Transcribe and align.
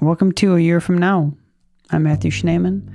Welcome 0.00 0.30
to 0.34 0.54
A 0.54 0.60
Year 0.60 0.80
From 0.80 0.96
Now. 0.96 1.32
I'm 1.90 2.04
Matthew 2.04 2.30
Schneeman. 2.30 2.88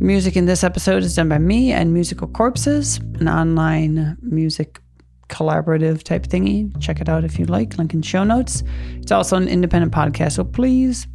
Music 0.00 0.34
in 0.34 0.46
this 0.46 0.64
episode 0.64 1.02
is 1.02 1.14
done 1.14 1.28
by 1.28 1.36
me 1.36 1.70
and 1.70 1.92
Musical 1.92 2.28
Corpses, 2.28 2.96
an 2.96 3.28
online 3.28 4.16
music 4.22 4.80
collaborative 5.28 6.02
type 6.02 6.22
thingy. 6.22 6.72
Check 6.80 7.02
it 7.02 7.10
out 7.10 7.24
if 7.24 7.38
you'd 7.38 7.50
like. 7.50 7.76
Link 7.76 7.92
in 7.92 8.00
show 8.00 8.24
notes. 8.24 8.64
It's 8.94 9.12
also 9.12 9.36
an 9.36 9.48
independent 9.48 9.92
podcast, 9.92 10.32
so 10.32 10.44
please 10.44 11.06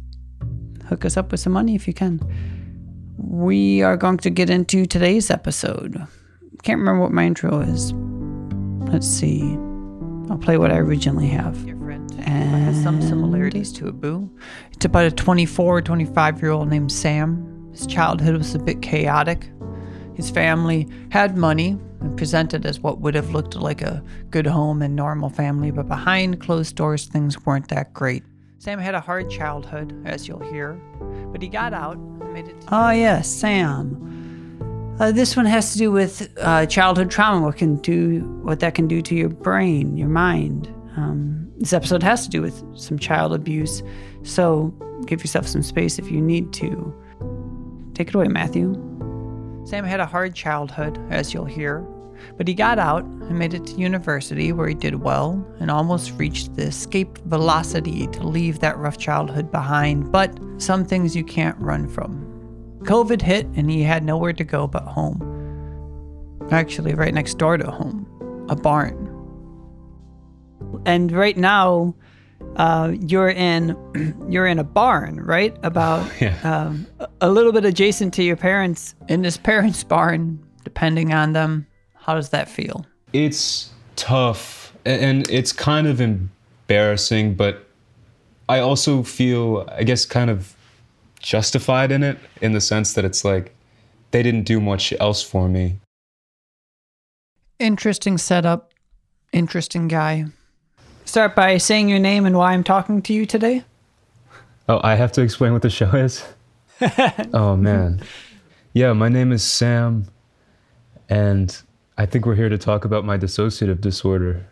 hook 0.86 1.04
us 1.04 1.16
up 1.16 1.32
with 1.32 1.40
some 1.40 1.52
money 1.52 1.74
if 1.74 1.88
you 1.88 1.92
can. 1.92 2.20
We 3.18 3.82
are 3.82 3.96
going 3.96 4.18
to 4.18 4.30
get 4.30 4.48
into 4.48 4.86
today's 4.86 5.28
episode. 5.28 6.06
Can't 6.62 6.78
remember 6.78 7.00
what 7.00 7.10
my 7.10 7.26
intro 7.26 7.58
is. 7.62 7.92
Let's 8.92 9.08
see. 9.08 9.42
I'll 10.30 10.38
play 10.38 10.56
what 10.56 10.70
I 10.70 10.78
originally 10.78 11.26
have. 11.30 11.75
Friend 12.26 12.64
has 12.64 12.82
some 12.82 13.00
similarities 13.00 13.72
to 13.74 13.86
Abu. 13.86 14.28
It's 14.72 14.84
about 14.84 15.04
a 15.04 15.12
24, 15.12 15.82
25 15.82 16.42
year 16.42 16.50
old 16.50 16.68
named 16.68 16.90
Sam. 16.90 17.70
His 17.70 17.86
childhood 17.86 18.36
was 18.36 18.52
a 18.54 18.58
bit 18.58 18.82
chaotic. 18.82 19.48
His 20.14 20.28
family 20.28 20.88
had 21.10 21.36
money 21.36 21.78
and 22.00 22.16
presented 22.16 22.66
as 22.66 22.80
what 22.80 23.00
would 23.00 23.14
have 23.14 23.30
looked 23.30 23.54
like 23.54 23.80
a 23.80 24.02
good 24.30 24.46
home 24.46 24.82
and 24.82 24.96
normal 24.96 25.28
family, 25.28 25.70
but 25.70 25.86
behind 25.86 26.40
closed 26.40 26.74
doors, 26.74 27.06
things 27.06 27.46
weren't 27.46 27.68
that 27.68 27.92
great. 27.92 28.24
Sam 28.58 28.80
had 28.80 28.94
a 28.94 29.00
hard 29.00 29.30
childhood, 29.30 29.94
as 30.04 30.26
you'll 30.26 30.40
hear, 30.40 30.72
but 31.30 31.40
he 31.40 31.48
got 31.48 31.72
out 31.72 31.96
and 31.96 32.32
made 32.32 32.48
it. 32.48 32.56
Oh, 32.72 32.90
yes, 32.90 33.28
Sam. 33.28 34.96
Uh, 34.98 35.12
this 35.12 35.36
one 35.36 35.46
has 35.46 35.72
to 35.74 35.78
do 35.78 35.92
with 35.92 36.28
uh, 36.40 36.66
childhood 36.66 37.10
trauma. 37.10 37.46
What 37.46 37.56
can 37.56 37.76
do, 37.76 38.20
what 38.42 38.60
that 38.60 38.74
can 38.74 38.88
do 38.88 39.00
to 39.02 39.14
your 39.14 39.28
brain, 39.28 39.96
your 39.96 40.08
mind. 40.08 40.72
Um, 40.96 41.52
this 41.58 41.72
episode 41.72 42.02
has 42.02 42.24
to 42.24 42.30
do 42.30 42.42
with 42.42 42.62
some 42.76 42.98
child 42.98 43.34
abuse, 43.34 43.82
so 44.22 44.74
give 45.06 45.22
yourself 45.22 45.46
some 45.46 45.62
space 45.62 45.98
if 45.98 46.10
you 46.10 46.20
need 46.20 46.52
to. 46.54 46.94
Take 47.94 48.08
it 48.08 48.14
away, 48.14 48.28
Matthew. 48.28 48.74
Sam 49.66 49.84
had 49.84 50.00
a 50.00 50.06
hard 50.06 50.34
childhood, 50.34 50.98
as 51.10 51.34
you'll 51.34 51.44
hear, 51.44 51.80
but 52.36 52.48
he 52.48 52.54
got 52.54 52.78
out 52.78 53.04
and 53.04 53.38
made 53.38 53.52
it 53.52 53.66
to 53.66 53.74
university 53.74 54.52
where 54.52 54.68
he 54.68 54.74
did 54.74 55.02
well 55.02 55.44
and 55.60 55.70
almost 55.70 56.12
reached 56.18 56.54
the 56.54 56.62
escape 56.64 57.18
velocity 57.26 58.06
to 58.08 58.26
leave 58.26 58.60
that 58.60 58.78
rough 58.78 58.96
childhood 58.96 59.50
behind. 59.50 60.10
But 60.12 60.38
some 60.58 60.84
things 60.84 61.16
you 61.16 61.24
can't 61.24 61.58
run 61.58 61.88
from. 61.88 62.24
COVID 62.84 63.20
hit 63.20 63.46
and 63.56 63.70
he 63.70 63.82
had 63.82 64.04
nowhere 64.04 64.32
to 64.32 64.44
go 64.44 64.66
but 64.66 64.84
home. 64.84 65.20
Actually, 66.50 66.94
right 66.94 67.12
next 67.12 67.34
door 67.38 67.56
to 67.58 67.70
home, 67.70 68.06
a 68.48 68.54
barn. 68.54 69.05
And 70.84 71.12
right 71.12 71.36
now, 71.36 71.94
uh, 72.56 72.92
you're 73.00 73.30
in 73.30 73.76
you're 74.28 74.46
in 74.46 74.58
a 74.58 74.64
barn, 74.64 75.20
right? 75.20 75.56
About 75.62 76.10
Yeah. 76.20 76.36
um, 76.42 76.86
a 77.20 77.30
little 77.30 77.52
bit 77.52 77.64
adjacent 77.64 78.14
to 78.14 78.22
your 78.22 78.36
parents. 78.36 78.94
In 79.08 79.24
his 79.24 79.36
parents' 79.38 79.84
barn, 79.84 80.44
depending 80.64 81.12
on 81.12 81.32
them, 81.32 81.66
how 81.94 82.14
does 82.14 82.30
that 82.30 82.48
feel? 82.48 82.86
It's 83.12 83.70
tough 83.96 84.72
and 84.84 85.28
it's 85.30 85.52
kind 85.52 85.86
of 85.86 86.00
embarrassing, 86.00 87.34
but 87.34 87.66
I 88.48 88.60
also 88.60 89.02
feel, 89.02 89.68
I 89.72 89.82
guess, 89.82 90.04
kind 90.06 90.30
of 90.30 90.54
justified 91.18 91.90
in 91.90 92.02
it 92.02 92.18
in 92.40 92.52
the 92.52 92.60
sense 92.60 92.92
that 92.94 93.04
it's 93.04 93.24
like 93.24 93.54
they 94.12 94.22
didn't 94.22 94.44
do 94.44 94.60
much 94.60 94.92
else 95.00 95.22
for 95.22 95.48
me. 95.48 95.80
Interesting 97.58 98.18
setup, 98.18 98.72
interesting 99.32 99.88
guy. 99.88 100.26
Start 101.06 101.34
by 101.34 101.56
saying 101.56 101.88
your 101.88 101.98
name 101.98 102.26
and 102.26 102.36
why 102.36 102.52
I'm 102.52 102.62
talking 102.62 103.00
to 103.02 103.14
you 103.14 103.24
today. 103.24 103.64
Oh, 104.68 104.80
I 104.82 104.96
have 104.96 105.12
to 105.12 105.22
explain 105.22 105.52
what 105.52 105.62
the 105.62 105.70
show 105.70 105.90
is? 105.92 106.24
oh, 107.32 107.56
man. 107.56 108.02
Yeah, 108.74 108.92
my 108.92 109.08
name 109.08 109.32
is 109.32 109.42
Sam, 109.42 110.06
and 111.08 111.56
I 111.96 112.04
think 112.04 112.26
we're 112.26 112.34
here 112.34 112.50
to 112.50 112.58
talk 112.58 112.84
about 112.84 113.04
my 113.04 113.16
dissociative 113.16 113.80
disorder. 113.80 114.44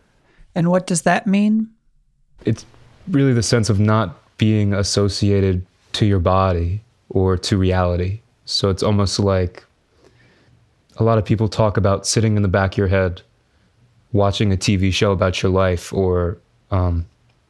And 0.55 0.71
what 0.71 0.87
does 0.87 1.03
that 1.03 1.27
mean? 1.27 1.69
it's 2.45 2.67
really 3.09 3.33
the 3.33 3.43
sense 3.43 3.71
of 3.71 3.81
not 3.81 4.17
being 4.39 4.75
associated 4.75 5.65
to 5.93 6.07
your 6.07 6.19
body 6.19 6.83
or 7.11 7.37
to 7.37 7.57
reality. 7.57 8.21
So 8.45 8.71
it's 8.71 8.83
almost 8.83 9.19
like 9.19 9.65
a 10.97 11.05
lot 11.05 11.19
of 11.19 11.25
people 11.25 11.49
talk 11.49 11.77
about 11.77 12.07
sitting 12.07 12.37
in 12.37 12.43
the 12.43 12.49
back 12.49 12.73
of 12.73 12.79
your 12.79 12.89
head, 12.89 13.23
watching 14.13 14.53
a 14.53 14.57
TV 14.57 14.93
show 14.93 15.13
about 15.13 15.43
your 15.43 15.51
life, 15.53 15.93
or 15.93 16.39
um, 16.75 17.07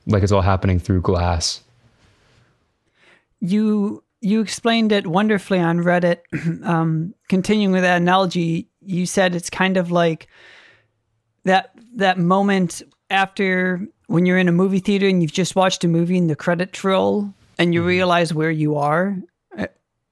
like 0.07 0.23
it's 0.23 0.33
all 0.33 0.43
happening 0.43 0.79
through 0.79 1.01
glass. 1.01 1.63
You 3.41 4.03
you 4.21 4.41
explained 4.41 4.93
it 4.93 5.07
wonderfully 5.07 5.59
on 5.59 5.79
Reddit. 5.79 6.21
um, 6.65 7.15
continuing 7.29 7.73
with 7.73 7.83
that 7.83 7.97
analogy, 7.97 8.69
you 8.81 9.07
said 9.07 9.35
it's 9.35 9.51
kind 9.51 9.77
of 9.77 9.91
like 9.91 10.29
that 11.45 11.71
that 11.97 12.19
moment 12.19 12.83
after 13.11 13.87
when 14.07 14.27
you're 14.27 14.39
in 14.39 14.49
a 14.49 14.53
movie 14.53 14.81
theater 14.81 15.09
and 15.09 15.23
you've 15.23 15.33
just 15.33 15.57
watched 15.57 15.85
a 15.85 15.89
movie 15.89 16.19
and 16.19 16.29
the 16.29 16.37
credits 16.37 16.85
roll 16.85 17.33
and 17.59 17.73
you 17.73 17.83
realize 17.83 18.35
where 18.35 18.51
you 18.51 18.77
are, 18.77 19.17
uh, 19.57 19.67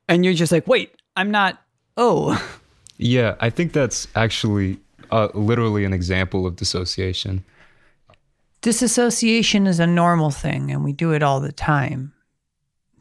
and 0.08 0.24
you're 0.24 0.34
just 0.34 0.52
like, 0.52 0.66
wait, 0.66 0.94
I'm 1.16 1.30
not. 1.30 1.62
Oh, 1.96 2.40
Yeah, 3.02 3.34
I 3.40 3.50
think 3.50 3.72
that's 3.72 4.06
actually 4.14 4.78
uh, 5.10 5.28
literally 5.34 5.84
an 5.84 5.92
example 5.92 6.46
of 6.46 6.54
dissociation. 6.54 7.44
Disassociation 8.62 9.66
is 9.66 9.80
a 9.80 9.86
normal 9.86 10.30
thing, 10.30 10.70
and 10.70 10.84
we 10.84 10.92
do 10.92 11.12
it 11.12 11.22
all 11.22 11.40
the 11.40 11.52
time. 11.52 12.12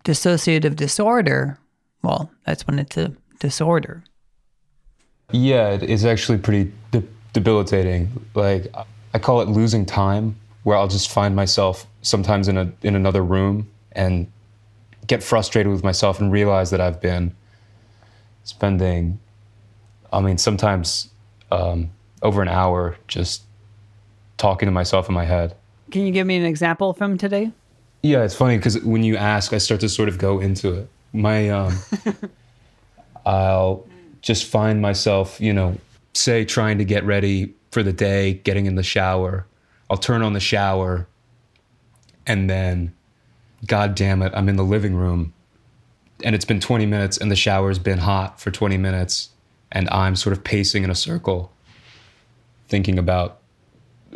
Dissociative 0.04 0.76
disorder, 0.76 1.60
well, 2.02 2.32
that's 2.46 2.66
when 2.66 2.80
it's 2.80 2.98
a 2.98 3.14
disorder. 3.40 4.04
Yeah, 5.32 5.70
it 5.70 5.84
is 5.84 6.04
actually 6.04 6.40
pretty 6.40 6.72
de- 6.90 7.04
debilitating. 7.34 8.10
Like 8.34 8.68
I- 9.14 9.20
call 9.20 9.42
it 9.42 9.50
losing 9.50 9.86
time, 9.86 10.36
where 10.64 10.76
I'll 10.76 10.88
just 10.88 11.12
find 11.12 11.36
myself 11.36 11.86
sometimes 12.02 12.48
in 12.48 12.58
a 12.58 12.72
in 12.82 12.96
another 12.96 13.24
room 13.24 13.70
and 13.92 14.32
get 15.06 15.22
frustrated 15.22 15.72
with 15.72 15.84
myself 15.84 16.20
and 16.20 16.32
realize 16.32 16.72
that 16.72 16.82
I've 16.82 17.02
been 17.02 17.36
spending, 18.44 19.20
I 20.12 20.22
mean, 20.22 20.38
sometimes 20.38 21.10
um, 21.52 21.92
over 22.24 22.42
an 22.42 22.48
hour 22.48 22.98
just 23.08 23.44
talking 24.42 24.66
to 24.66 24.72
myself 24.72 25.08
in 25.08 25.14
my 25.14 25.24
head. 25.24 25.56
can 25.92 26.02
you 26.02 26.12
give 26.12 26.26
me 26.26 26.36
an 26.36 26.46
example 26.46 26.94
from 26.94 27.16
today? 27.16 27.52
Yeah, 28.02 28.24
it's 28.24 28.34
funny 28.34 28.58
because 28.58 28.84
when 28.84 29.04
you 29.04 29.16
ask, 29.16 29.54
I 29.54 29.60
start 29.60 29.82
to 29.82 29.90
sort 29.90 30.10
of 30.10 30.18
go 30.18 30.40
into 30.40 30.74
it. 30.74 30.90
My, 31.14 31.50
um, 31.50 31.78
I'll 33.26 33.86
just 34.24 34.46
find 34.46 34.82
myself, 34.82 35.40
you 35.40 35.54
know, 35.54 35.78
say 36.16 36.44
trying 36.44 36.80
to 36.80 36.86
get 36.86 37.04
ready 37.04 37.54
for 37.70 37.84
the 37.84 37.94
day, 37.94 38.34
getting 38.34 38.66
in 38.66 38.74
the 38.74 38.84
shower. 38.84 39.46
I'll 39.92 39.98
turn 39.98 40.24
on 40.24 40.34
the 40.34 40.40
shower, 40.40 41.08
and 42.26 42.50
then, 42.50 42.96
God 43.68 43.94
damn 43.94 44.24
it, 44.24 44.34
I'm 44.36 44.50
in 44.50 44.56
the 44.56 44.64
living 44.64 44.96
room, 44.96 45.34
and 46.24 46.34
it's 46.34 46.46
been 46.46 46.60
20 46.60 46.88
minutes, 46.88 47.18
and 47.18 47.30
the 47.30 47.36
shower's 47.36 47.78
been 47.78 48.00
hot 48.00 48.42
for 48.42 48.50
20 48.50 48.78
minutes, 48.78 49.30
and 49.72 49.88
I'm 49.92 50.16
sort 50.16 50.36
of 50.36 50.44
pacing 50.44 50.84
in 50.84 50.90
a 50.90 50.96
circle, 50.96 51.52
thinking 52.68 52.98
about 52.98 53.41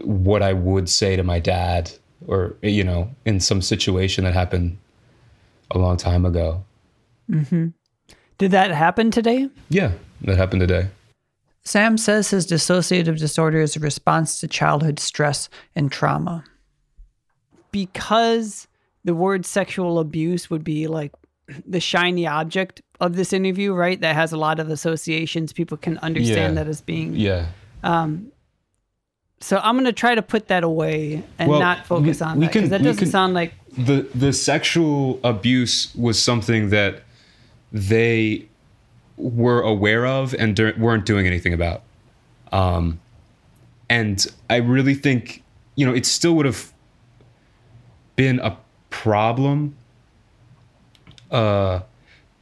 what 0.03 0.41
I 0.43 0.53
would 0.53 0.89
say 0.89 1.15
to 1.15 1.23
my 1.23 1.39
dad 1.39 1.91
or 2.27 2.55
you 2.61 2.83
know 2.83 3.09
in 3.25 3.39
some 3.39 3.61
situation 3.61 4.23
that 4.23 4.33
happened 4.33 4.77
a 5.71 5.77
long 5.77 5.97
time 5.97 6.25
ago. 6.25 6.63
Mm-hmm. 7.29 7.67
Did 8.37 8.51
that 8.51 8.71
happen 8.71 9.11
today? 9.11 9.49
Yeah, 9.69 9.91
that 10.21 10.37
happened 10.37 10.59
today. 10.61 10.89
Sam 11.63 11.97
says 11.97 12.29
his 12.29 12.45
dissociative 12.45 13.17
disorder 13.17 13.59
is 13.61 13.75
a 13.75 13.79
response 13.79 14.39
to 14.39 14.47
childhood 14.47 14.99
stress 14.99 15.49
and 15.75 15.91
trauma. 15.91 16.43
because 17.71 18.67
the 19.03 19.13
word 19.13 19.45
sexual 19.45 19.99
abuse 19.99 20.49
would 20.49 20.63
be 20.63 20.87
like 20.87 21.11
the 21.67 21.79
shiny 21.79 22.25
object 22.27 22.81
of 22.99 23.15
this 23.15 23.33
interview, 23.33 23.73
right? 23.73 23.99
That 24.01 24.15
has 24.15 24.31
a 24.31 24.37
lot 24.37 24.59
of 24.59 24.69
associations. 24.69 25.53
People 25.53 25.77
can 25.77 25.97
understand 25.99 26.55
Yeah. 26.55 26.63
that 26.63 26.69
as 26.69 26.81
being. 26.81 27.15
Yeah. 27.15 27.47
Um, 27.83 28.31
So 29.41 29.59
I'm 29.63 29.75
going 29.75 29.85
to 29.85 29.93
try 29.93 30.15
to 30.15 30.21
put 30.21 30.47
that 30.47 30.63
away 30.63 31.23
and 31.37 31.49
Well, 31.49 31.59
not 31.59 31.85
focus 31.85 32.19
we- 32.19 32.25
on 32.25 32.39
that 32.39 32.47
because 32.53 32.69
that 32.69 32.81
doesn't 32.81 32.97
can- 33.03 33.07
sound 33.11 33.33
like. 33.33 33.53
The 33.77 34.07
the 34.15 34.31
sexual 34.31 35.19
abuse 35.23 35.93
was 35.95 36.17
something 36.21 36.69
that 36.69 37.03
they 37.73 38.45
were 39.17 39.61
aware 39.61 40.05
of 40.07 40.33
and 40.35 40.55
dur- 40.55 40.73
weren't 40.77 41.05
doing 41.05 41.27
anything 41.27 41.53
about. 41.53 41.83
Um, 42.53 42.99
and 43.89 44.25
I 44.49 44.57
really 44.57 44.93
think 44.93 45.43
you 45.75 45.85
know 45.85 45.93
it 45.93 46.05
still 46.05 46.33
would 46.37 46.45
have 46.45 46.71
been 48.15 48.39
a 48.39 48.57
problem. 48.89 49.75
Uh, 51.29 51.81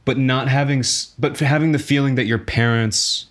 but 0.04 0.18
not 0.18 0.46
having, 0.48 0.84
but 1.18 1.38
having 1.40 1.72
the 1.72 1.78
feeling 1.78 2.14
that 2.14 2.26
your 2.26 2.38
parents 2.38 3.26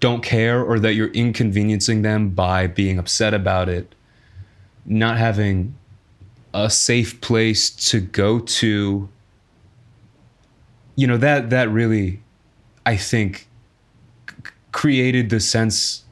don't 0.00 0.22
care 0.22 0.62
or 0.62 0.78
that 0.80 0.94
you're 0.94 1.12
inconveniencing 1.12 2.02
them 2.02 2.30
by 2.30 2.66
being 2.66 2.98
upset 2.98 3.34
about 3.34 3.68
it, 3.68 3.94
not 4.84 5.18
having 5.18 5.74
a 6.52 6.68
safe 6.68 7.20
place 7.20 7.70
to 7.70 8.00
go 8.00 8.40
to 8.40 9.08
you 10.96 11.06
know 11.06 11.16
that 11.16 11.50
that 11.50 11.70
really 11.70 12.20
i 12.84 12.96
think 12.96 13.48
c- 14.28 14.50
created 14.72 15.30
the 15.30 15.38
sense 15.38 16.04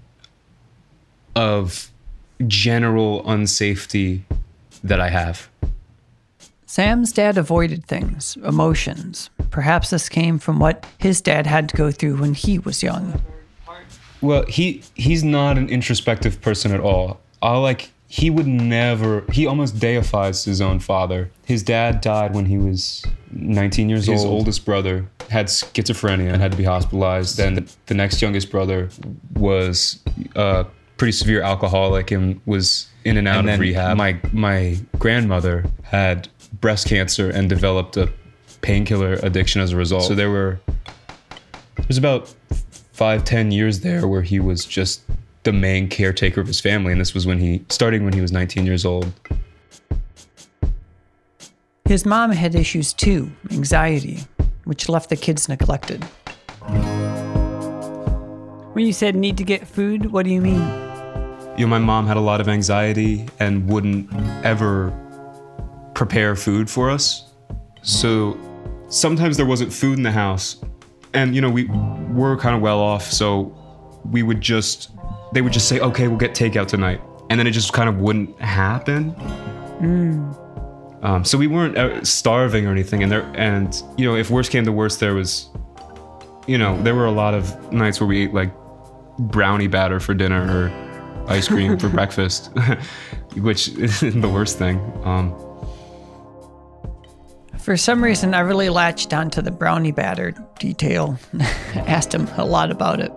of 1.35 1.91
general 2.47 3.23
unsafety 3.25 4.23
that 4.85 5.01
i 5.01 5.09
have 5.09 5.49
Sam's 6.71 7.13
dad 7.13 7.39
avoided 7.39 7.87
things, 7.87 8.37
emotions. 8.45 9.31
Perhaps 9.51 9.89
this 9.89 10.11
came 10.11 10.39
from 10.39 10.59
what 10.59 10.87
his 10.99 11.23
dad 11.23 11.47
had 11.47 11.67
to 11.71 11.77
go 11.79 11.91
through 11.91 12.19
when 12.19 12.35
he 12.35 12.59
was 12.59 12.83
young. 12.83 13.23
Well 14.21 14.45
he 14.47 14.83
he's 14.95 15.23
not 15.25 15.59
an 15.59 15.69
introspective 15.69 16.41
person 16.41 16.73
at 16.73 16.81
all. 16.81 17.21
I 17.43 17.57
like 17.59 17.91
he 18.11 18.31
would 18.31 18.47
never 18.47 19.25
he 19.33 19.47
almost 19.47 19.79
deifies 19.79 20.45
his 20.45 20.61
own 20.61 20.79
father. 20.81 21.31
His 21.45 21.63
dad 21.63 22.01
died 22.01 22.35
when 22.35 22.47
he 22.47 22.57
was 22.59 23.05
19 23.33 23.89
years 23.89 24.07
his 24.07 24.09
old. 24.09 24.17
his 24.19 24.25
oldest 24.25 24.65
brother 24.65 25.09
had 25.31 25.47
schizophrenia 25.47 26.33
and 26.33 26.41
had 26.41 26.51
to 26.53 26.57
be 26.57 26.65
hospitalized. 26.65 27.37
Then 27.37 27.55
the, 27.55 27.73
the 27.87 27.95
next 27.95 28.23
youngest 28.23 28.51
brother 28.51 28.89
was 29.35 30.03
a 30.35 30.65
pretty 30.97 31.13
severe 31.13 31.43
alcoholic 31.43 32.11
and 32.11 32.41
was 32.47 32.89
in 33.05 33.19
and 33.19 33.29
out 33.29 33.41
And 33.41 33.49
of 33.49 33.53
then 33.53 33.61
rehab. 33.61 33.97
my 33.99 34.19
my 34.33 34.79
grandmother 34.99 35.65
had 35.83 36.29
breast 36.61 36.89
cancer 36.89 37.29
and 37.31 37.49
developed 37.49 37.97
a 37.99 38.11
painkiller 38.63 39.15
addiction 39.23 39.61
as 39.61 39.73
a 39.73 39.77
result. 39.77 40.05
So 40.05 40.15
there 40.15 40.31
were 40.31 40.59
there's 41.77 41.99
about 41.99 42.35
five 42.99 43.25
ten 43.25 43.51
years 43.53 43.81
there 43.81 44.07
where 44.09 44.23
he 44.23 44.41
was 44.41 44.67
just 44.67 45.03
the 45.45 45.53
main 45.53 45.89
caretaker 45.89 46.41
of 46.41 46.49
his 46.49 46.61
family 46.61 46.91
and 46.93 47.01
this 47.01 47.15
was 47.15 47.27
when 47.27 47.39
he 47.39 47.65
starting 47.69 48.05
when 48.05 48.13
he 48.13 48.21
was 48.21 48.33
19 48.33 48.67
years 48.67 48.85
old 48.85 49.13
His 51.85 52.05
mom 52.05 52.33
had 52.33 52.55
issues 52.55 52.93
too, 52.93 53.31
anxiety, 53.51 54.19
which 54.65 54.91
left 54.91 55.09
the 55.09 55.17
kids 55.17 55.49
neglected. 55.49 56.05
When 58.75 58.85
you 58.85 58.93
said 58.93 59.17
need 59.17 59.39
to 59.39 59.45
get 59.45 59.67
food, 59.67 60.13
what 60.13 60.27
do 60.27 60.31
you 60.31 60.43
mean? 60.43 60.89
you 61.59 61.65
know 61.65 61.71
my 61.71 61.79
mom 61.81 62.07
had 62.07 62.17
a 62.17 62.21
lot 62.21 62.41
of 62.41 62.49
anxiety 62.49 63.27
and 63.41 63.69
wouldn't 63.69 64.09
ever 64.45 64.93
prepare 65.93 66.37
food 66.37 66.71
for 66.71 66.89
us 66.89 67.33
so 67.83 68.39
sometimes 68.89 69.37
there 69.37 69.45
wasn't 69.45 69.73
food 69.73 69.99
in 69.99 70.05
the 70.05 70.13
house 70.13 70.63
and 71.15 71.35
you 71.35 71.41
know 71.41 71.51
we 71.51 71.65
were 72.11 72.37
kind 72.37 72.55
of 72.55 72.63
well 72.63 72.81
off 72.81 73.05
so 73.05 73.55
we 74.11 74.23
would 74.23 74.41
just 74.41 74.91
they 75.33 75.43
would 75.43 75.53
just 75.53 75.69
say 75.69 75.81
okay 75.81 76.09
we'll 76.09 76.19
get 76.19 76.33
takeout 76.33 76.67
tonight. 76.67 77.01
And 77.31 77.39
then 77.39 77.47
it 77.47 77.51
just 77.51 77.75
kind 77.75 77.91
of 77.91 77.99
wouldn't 77.99 78.41
happen. 78.41 79.15
Um, 81.03 81.25
so 81.27 81.37
we 81.37 81.47
weren't 81.47 81.77
uh, 81.77 82.03
starving 82.03 82.67
or 82.67 82.73
anything 82.73 83.03
and 83.03 83.13
there 83.13 83.31
and 83.35 83.83
you 83.97 84.05
know 84.05 84.17
if 84.17 84.31
worst 84.31 84.51
came 84.51 84.65
to 84.65 84.73
worst 84.73 84.99
there 84.99 85.15
was 85.15 85.49
you 86.49 86.59
know 86.59 86.81
there 86.83 86.95
were 86.95 87.07
a 87.07 87.13
lot 87.13 87.35
of 87.35 87.73
nights 87.73 88.01
where 88.01 88.09
we 88.09 88.23
ate 88.25 88.35
like 88.35 88.53
brownie 89.19 89.69
batter 89.69 90.01
for 90.01 90.15
dinner 90.15 90.43
or 90.51 91.25
ice 91.29 91.47
cream 91.47 91.79
for 91.79 91.89
breakfast 91.99 92.51
which 93.37 93.69
isn't 93.79 94.21
the 94.21 94.29
worst 94.29 94.59
thing. 94.59 94.79
Um, 95.05 95.35
For 97.69 97.77
some 97.77 98.03
reason, 98.03 98.33
I 98.33 98.41
really 98.41 98.71
latched 98.71 99.13
onto 99.13 99.43
the 99.43 99.51
brownie 99.51 99.93
batter 99.93 100.33
detail. 100.59 101.19
Asked 101.75 102.15
him 102.15 102.27
a 102.39 102.45
lot 102.47 102.71
about 102.71 102.99
it. 102.99 103.13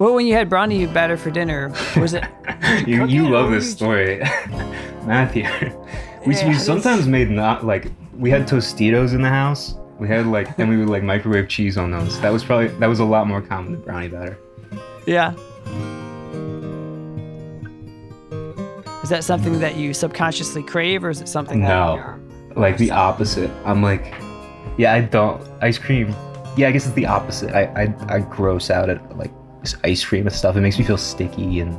Well, 0.00 0.12
when 0.16 0.26
you 0.26 0.34
had 0.34 0.48
brownie 0.50 0.86
batter 0.86 1.16
for 1.16 1.30
dinner, 1.30 1.72
was 1.96 2.14
it? 2.14 2.24
You, 2.88 2.96
you 2.96 2.98
Cooking 3.02 3.30
love 3.30 3.50
this 3.52 3.66
you- 3.66 3.70
story, 3.70 4.18
Matthew. 5.06 5.44
We, 6.26 6.34
Yeah, 6.34 6.48
we 6.48 6.54
this- 6.54 6.66
sometimes 6.66 7.06
made 7.06 7.30
not 7.30 7.64
like 7.64 7.92
we 8.18 8.28
had 8.28 8.48
Tostitos 8.48 9.14
in 9.14 9.22
the 9.22 9.28
house. 9.28 9.76
We 10.00 10.08
had 10.08 10.26
like 10.26 10.58
and 10.58 10.68
we 10.68 10.76
would 10.76 10.88
like 10.88 11.04
microwave 11.04 11.48
cheese 11.48 11.78
on 11.78 11.92
those. 11.92 12.20
That 12.22 12.32
was 12.32 12.42
probably 12.42 12.66
that 12.80 12.88
was 12.88 12.98
a 12.98 13.04
lot 13.04 13.28
more 13.28 13.40
common 13.40 13.74
than 13.74 13.82
brownie 13.82 14.08
batter. 14.08 14.36
Yeah. 15.06 15.34
Is 19.04 19.10
that 19.10 19.22
something 19.22 19.60
that 19.60 19.76
you 19.76 19.94
subconsciously 19.94 20.64
crave, 20.64 21.04
or 21.04 21.10
is 21.10 21.20
it 21.20 21.28
something 21.28 21.60
that? 21.60 21.68
No, 21.68 22.19
like 22.56 22.76
the 22.78 22.90
opposite. 22.90 23.50
I'm 23.64 23.82
like, 23.82 24.14
yeah, 24.76 24.94
I 24.94 25.00
don't 25.02 25.42
ice 25.60 25.78
cream. 25.78 26.14
Yeah, 26.56 26.68
I 26.68 26.72
guess 26.72 26.86
it's 26.86 26.94
the 26.94 27.06
opposite. 27.06 27.54
I 27.54 27.84
I, 27.84 28.16
I 28.16 28.18
gross 28.20 28.70
out 28.70 28.90
at 28.90 29.16
like 29.16 29.32
ice 29.84 30.04
cream 30.04 30.26
and 30.26 30.34
stuff. 30.34 30.56
It 30.56 30.60
makes 30.60 30.78
me 30.78 30.84
feel 30.84 30.98
sticky 30.98 31.60
and 31.60 31.78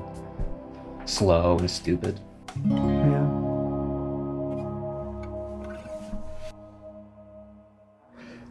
slow 1.06 1.57
and 1.57 1.69
stupid. 1.69 2.19
Yeah. 2.65 3.41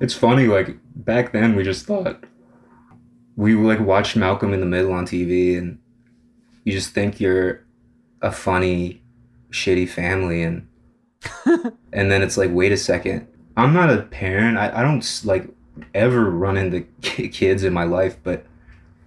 It's 0.00 0.14
funny, 0.14 0.46
like 0.46 0.76
back 0.96 1.32
then 1.32 1.54
we 1.54 1.62
just 1.62 1.84
thought 1.86 2.24
we 3.36 3.54
like 3.54 3.80
watched 3.80 4.16
Malcolm 4.16 4.54
in 4.54 4.60
the 4.60 4.66
Middle 4.66 4.92
on 4.92 5.06
TV 5.06 5.58
and 5.58 5.78
you 6.64 6.72
just 6.72 6.94
think 6.94 7.20
you're 7.20 7.66
a 8.22 8.32
funny, 8.32 9.02
shitty 9.50 9.88
family 9.88 10.42
and 10.42 10.66
and 11.92 12.10
then 12.10 12.22
it's 12.22 12.36
like, 12.36 12.50
wait 12.52 12.72
a 12.72 12.76
second. 12.76 13.26
I'm 13.56 13.72
not 13.74 13.90
a 13.90 14.02
parent. 14.02 14.56
I, 14.58 14.80
I 14.80 14.82
don't 14.82 15.22
like 15.24 15.48
ever 15.94 16.30
run 16.30 16.56
into 16.56 16.80
kids 17.02 17.64
in 17.64 17.72
my 17.72 17.84
life, 17.84 18.16
but 18.22 18.46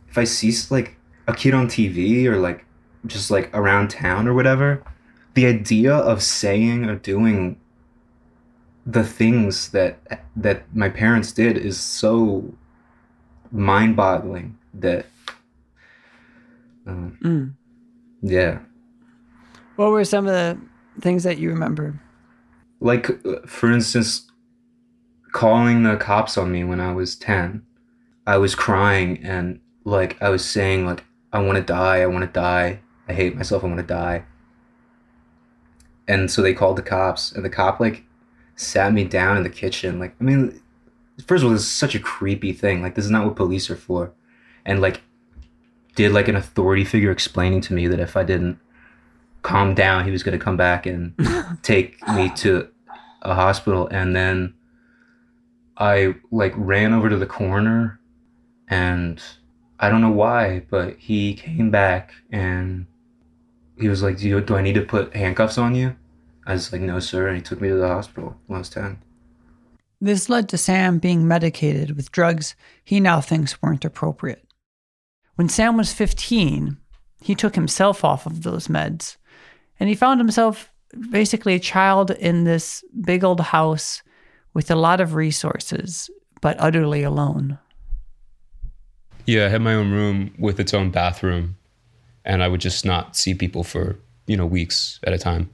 if 0.09 0.17
I 0.17 0.23
see 0.25 0.53
like 0.69 0.97
a 1.27 1.33
kid 1.33 1.53
on 1.53 1.67
TV 1.67 2.25
or 2.25 2.37
like 2.37 2.65
just 3.05 3.31
like 3.31 3.49
around 3.55 3.89
town 3.89 4.27
or 4.27 4.33
whatever, 4.33 4.83
the 5.33 5.45
idea 5.45 5.95
of 5.95 6.21
saying 6.21 6.85
or 6.85 6.95
doing 6.95 7.59
the 8.85 9.03
things 9.03 9.69
that 9.69 10.21
that 10.35 10.63
my 10.75 10.89
parents 10.89 11.31
did 11.31 11.57
is 11.57 11.79
so 11.79 12.53
mind-boggling 13.51 14.57
that 14.73 15.05
um, 16.85 17.17
Mm. 17.23 17.53
yeah 18.21 18.59
What 19.77 19.91
were 19.91 20.03
some 20.03 20.27
of 20.27 20.33
the 20.33 20.57
things 21.01 21.23
that 21.23 21.37
you 21.37 21.49
remember? 21.49 21.99
Like 22.83 23.07
for 23.47 23.71
instance 23.71 24.29
calling 25.31 25.83
the 25.83 25.95
cops 25.95 26.37
on 26.37 26.51
me 26.51 26.63
when 26.63 26.79
i 26.79 26.93
was 26.93 27.15
10 27.15 27.63
i 28.27 28.37
was 28.37 28.53
crying 28.53 29.17
and 29.23 29.59
like 29.85 30.21
i 30.21 30.29
was 30.29 30.45
saying 30.45 30.85
like 30.85 31.03
i 31.31 31.39
want 31.39 31.57
to 31.57 31.63
die 31.63 32.01
i 32.01 32.05
want 32.05 32.23
to 32.23 32.39
die 32.39 32.79
i 33.07 33.13
hate 33.13 33.35
myself 33.35 33.63
i 33.63 33.67
want 33.67 33.79
to 33.79 33.85
die. 33.85 34.23
And 36.05 36.29
so 36.29 36.41
they 36.41 36.53
called 36.53 36.77
the 36.77 36.81
cops 36.81 37.31
and 37.31 37.45
the 37.45 37.49
cop 37.49 37.79
like 37.79 38.03
sat 38.57 38.91
me 38.91 39.05
down 39.05 39.37
in 39.37 39.43
the 39.43 39.49
kitchen 39.49 39.99
like 39.99 40.13
i 40.19 40.23
mean 40.23 40.61
first 41.25 41.41
of 41.41 41.47
all 41.47 41.53
this 41.53 41.61
is 41.61 41.71
such 41.71 41.95
a 41.95 41.99
creepy 41.99 42.51
thing 42.51 42.81
like 42.81 42.95
this 42.95 43.05
is 43.05 43.11
not 43.11 43.25
what 43.25 43.35
police 43.35 43.69
are 43.69 43.75
for. 43.75 44.11
And 44.65 44.81
like 44.81 45.01
did 45.95 46.11
like 46.11 46.27
an 46.27 46.35
authority 46.35 46.83
figure 46.83 47.11
explaining 47.11 47.61
to 47.61 47.73
me 47.73 47.87
that 47.87 47.99
if 47.99 48.17
i 48.17 48.23
didn't 48.23 48.59
calm 49.43 49.73
down 49.73 50.05
he 50.05 50.11
was 50.11 50.23
going 50.23 50.37
to 50.37 50.43
come 50.43 50.57
back 50.57 50.85
and 50.85 51.13
take 51.63 52.05
me 52.09 52.29
to 52.29 52.67
a 53.23 53.33
hospital 53.33 53.87
and 53.87 54.15
then 54.15 54.53
i 55.77 56.13
like 56.31 56.53
ran 56.55 56.93
over 56.93 57.09
to 57.09 57.17
the 57.17 57.25
coroner 57.25 57.99
and 58.69 59.21
i 59.79 59.89
don't 59.89 60.01
know 60.01 60.11
why 60.11 60.63
but 60.69 60.97
he 60.97 61.33
came 61.33 61.71
back 61.71 62.13
and 62.31 62.85
he 63.79 63.87
was 63.87 64.03
like 64.03 64.17
do, 64.17 64.27
you, 64.27 64.41
do 64.41 64.55
i 64.55 64.61
need 64.61 64.75
to 64.75 64.81
put 64.81 65.15
handcuffs 65.15 65.57
on 65.57 65.73
you 65.73 65.95
i 66.45 66.53
was 66.53 66.71
like 66.71 66.81
no 66.81 66.99
sir 66.99 67.27
and 67.27 67.37
he 67.37 67.41
took 67.41 67.59
me 67.59 67.69
to 67.69 67.75
the 67.75 67.87
hospital 67.87 68.35
when 68.47 68.57
i 68.57 68.59
was 68.59 68.69
10 68.69 68.97
This 70.01 70.27
led 70.27 70.49
to 70.49 70.57
Sam 70.57 70.99
being 70.99 71.27
medicated 71.27 71.95
with 71.95 72.11
drugs 72.11 72.55
he 72.83 72.99
now 72.99 73.21
thinks 73.21 73.61
weren't 73.61 73.85
appropriate. 73.85 74.45
When 75.35 75.47
Sam 75.47 75.77
was 75.77 75.93
15, 75.93 76.75
he 77.21 77.35
took 77.35 77.55
himself 77.55 78.03
off 78.03 78.25
of 78.25 78.43
those 78.43 78.67
meds 78.67 79.15
and 79.79 79.87
he 79.87 79.95
found 79.95 80.19
himself 80.19 80.72
basically 81.09 81.55
a 81.55 81.59
child 81.59 82.11
in 82.11 82.43
this 82.43 82.83
big 83.01 83.23
old 83.23 83.39
house 83.39 84.01
with 84.53 84.69
a 84.69 84.75
lot 84.75 85.01
of 85.01 85.15
resources, 85.15 86.09
but 86.41 86.55
utterly 86.59 87.03
alone. 87.03 87.57
Yeah, 89.25 89.45
I 89.45 89.49
had 89.49 89.61
my 89.61 89.73
own 89.73 89.91
room 89.91 90.33
with 90.37 90.59
its 90.59 90.73
own 90.73 90.91
bathroom, 90.91 91.55
and 92.25 92.43
I 92.43 92.47
would 92.47 92.61
just 92.61 92.85
not 92.85 93.15
see 93.15 93.33
people 93.33 93.63
for 93.63 93.97
you 94.27 94.37
know 94.37 94.45
weeks 94.45 94.99
at 95.03 95.13
a 95.13 95.17
time. 95.17 95.49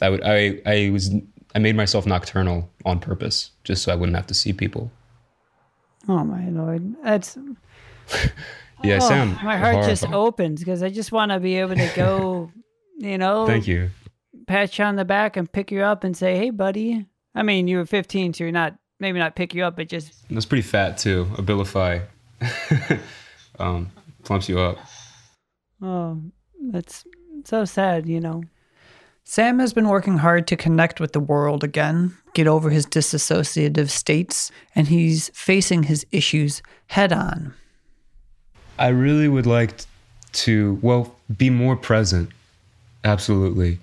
I 0.00 0.10
would 0.10 0.22
I 0.24 0.60
I 0.64 0.90
was 0.90 1.12
I 1.54 1.58
made 1.58 1.76
myself 1.76 2.06
nocturnal 2.06 2.70
on 2.84 3.00
purpose 3.00 3.50
just 3.64 3.82
so 3.82 3.92
I 3.92 3.96
wouldn't 3.96 4.16
have 4.16 4.28
to 4.28 4.34
see 4.34 4.52
people. 4.52 4.90
Oh 6.08 6.24
my 6.24 6.48
lord, 6.50 6.94
that's 7.02 7.36
Yeah, 8.84 8.98
oh, 9.02 9.08
Sam. 9.08 9.38
my 9.42 9.56
heart 9.56 9.84
just 9.84 10.04
opens 10.06 10.60
because 10.60 10.82
I 10.82 10.90
just 10.90 11.10
want 11.10 11.32
to 11.32 11.40
be 11.40 11.56
able 11.56 11.74
to 11.74 11.90
go, 11.96 12.52
you 12.98 13.18
know, 13.18 13.46
Thank 13.46 13.66
you. 13.66 13.90
Pat 14.48 14.78
you 14.78 14.84
on 14.84 14.96
the 14.96 15.04
back 15.04 15.36
and 15.36 15.50
pick 15.50 15.70
you 15.70 15.82
up 15.82 16.02
and 16.02 16.16
say, 16.16 16.36
"Hey, 16.36 16.50
buddy." 16.50 17.06
I 17.34 17.42
mean, 17.42 17.68
you 17.68 17.76
were 17.76 17.86
15, 17.86 18.34
so 18.34 18.44
you're 18.44 18.52
not 18.52 18.76
maybe 18.98 19.18
not 19.18 19.36
pick 19.36 19.54
you 19.54 19.64
up, 19.64 19.76
but 19.76 19.88
just 19.88 20.12
That's 20.28 20.46
pretty 20.46 20.62
fat 20.62 20.98
too. 20.98 21.26
Abilify 21.34 22.02
um, 23.58 23.90
plumps 24.24 24.48
you 24.48 24.58
up. 24.58 24.78
oh, 25.82 26.20
that's 26.70 27.04
so 27.44 27.64
sad, 27.64 28.08
you 28.08 28.20
know. 28.20 28.42
Sam 29.24 29.58
has 29.58 29.74
been 29.74 29.88
working 29.88 30.18
hard 30.18 30.46
to 30.46 30.56
connect 30.56 31.00
with 31.00 31.12
the 31.12 31.20
world 31.20 31.62
again, 31.62 32.16
get 32.32 32.46
over 32.46 32.70
his 32.70 32.86
disassociative 32.86 33.90
states, 33.90 34.50
and 34.74 34.88
he's 34.88 35.30
facing 35.34 35.82
his 35.82 36.06
issues 36.10 36.62
head 36.86 37.12
on. 37.12 37.52
I 38.78 38.88
really 38.88 39.28
would 39.28 39.44
like 39.44 39.72
to, 40.32 40.78
well, 40.80 41.14
be 41.36 41.50
more 41.50 41.76
present. 41.76 42.30
Absolutely. 43.04 43.78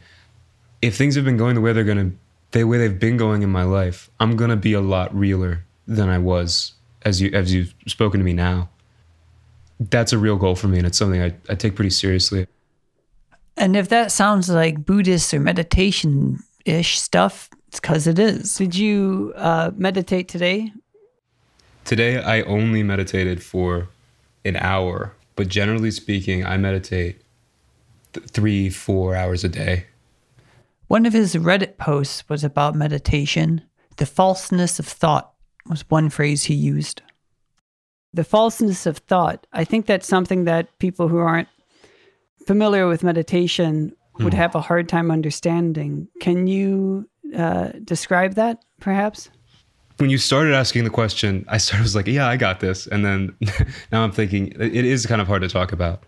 If 0.85 0.95
things 0.95 1.15
have 1.15 1.25
been 1.25 1.35
going 1.35 1.55
the 1.55 1.61
way 1.61 1.73
they're 1.73 1.83
going 1.83 2.11
to, 2.11 2.17
the 2.51 2.63
way 2.63 2.77
they've 2.77 2.99
been 2.99 3.17
going 3.17 3.41
in 3.41 3.49
my 3.49 3.63
life, 3.63 4.07
I'm 4.19 4.35
going 4.35 4.51
to 4.51 4.55
be 4.55 4.73
a 4.73 4.81
lot 4.81 5.13
realer 5.15 5.65
than 5.87 6.09
I 6.09 6.19
was 6.19 6.73
as 7.01 7.19
you 7.19 7.31
as 7.33 7.51
you've 7.51 7.73
spoken 7.87 8.19
to 8.19 8.23
me 8.23 8.33
now. 8.33 8.69
That's 9.79 10.13
a 10.13 10.19
real 10.19 10.35
goal 10.35 10.55
for 10.55 10.67
me, 10.67 10.77
and 10.77 10.85
it's 10.85 10.97
something 10.97 11.23
I, 11.23 11.33
I 11.49 11.55
take 11.55 11.75
pretty 11.75 11.89
seriously. 11.89 12.45
And 13.57 13.75
if 13.75 13.89
that 13.89 14.11
sounds 14.11 14.47
like 14.47 14.85
Buddhist 14.85 15.33
or 15.33 15.39
meditation 15.39 16.39
ish 16.65 16.99
stuff, 16.99 17.49
it's 17.69 17.79
because 17.79 18.05
it 18.05 18.19
is. 18.19 18.55
Did 18.55 18.75
you 18.75 19.33
uh, 19.35 19.71
meditate 19.75 20.27
today? 20.27 20.71
Today, 21.83 22.21
I 22.21 22.41
only 22.43 22.83
meditated 22.83 23.41
for 23.41 23.89
an 24.43 24.55
hour, 24.57 25.13
but 25.35 25.47
generally 25.47 25.89
speaking, 25.89 26.45
I 26.45 26.57
meditate 26.57 27.21
th- 28.13 28.27
three, 28.27 28.69
four 28.69 29.15
hours 29.15 29.43
a 29.43 29.49
day. 29.49 29.85
One 30.87 31.05
of 31.05 31.13
his 31.13 31.35
Reddit 31.35 31.77
posts 31.77 32.27
was 32.29 32.43
about 32.43 32.75
meditation. 32.75 33.61
The 33.97 34.05
falseness 34.05 34.79
of 34.79 34.85
thought 34.87 35.31
was 35.67 35.83
one 35.89 36.09
phrase 36.09 36.43
he 36.43 36.53
used. 36.53 37.01
The 38.13 38.23
falseness 38.23 38.85
of 38.85 38.99
thought. 38.99 39.47
I 39.51 39.63
think 39.63 39.85
that's 39.87 40.07
something 40.07 40.45
that 40.45 40.77
people 40.79 41.07
who 41.07 41.17
aren't 41.17 41.47
familiar 42.45 42.87
with 42.87 43.03
meditation 43.03 43.93
would 44.19 44.33
Hmm. 44.33 44.39
have 44.39 44.55
a 44.55 44.61
hard 44.61 44.87
time 44.87 45.11
understanding. 45.11 46.07
Can 46.21 46.47
you 46.47 47.09
uh, 47.35 47.69
describe 47.83 48.35
that, 48.35 48.63
perhaps? 48.79 49.29
When 49.97 50.09
you 50.09 50.17
started 50.17 50.53
asking 50.53 50.83
the 50.83 50.89
question, 50.89 51.43
I 51.49 51.57
started 51.57 51.83
was 51.83 51.95
like, 51.95 52.07
"Yeah, 52.07 52.27
I 52.27 52.37
got 52.37 52.59
this," 52.59 52.85
and 52.87 53.03
then 53.03 53.35
now 53.91 54.03
I'm 54.03 54.11
thinking 54.11 54.49
it 54.59 54.85
is 54.85 55.05
kind 55.05 55.19
of 55.21 55.27
hard 55.27 55.41
to 55.41 55.49
talk 55.49 55.71
about. 55.73 56.03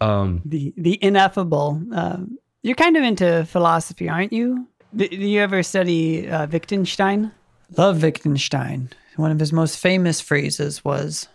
Um, 0.00 0.42
The 0.44 0.74
the 0.76 0.98
ineffable. 1.02 1.80
Um, 1.92 2.36
you're 2.62 2.74
kind 2.74 2.96
of 2.96 3.02
into 3.02 3.44
philosophy, 3.46 4.08
aren't 4.08 4.32
you? 4.32 4.66
Do 4.94 5.06
you 5.06 5.40
ever 5.40 5.62
study 5.62 6.28
uh, 6.28 6.46
Wittgenstein? 6.46 7.32
Love 7.76 8.02
Wittgenstein. 8.02 8.90
One 9.16 9.30
of 9.30 9.38
his 9.38 9.52
most 9.52 9.78
famous 9.78 10.20
phrases 10.20 10.84
was, 10.84 11.28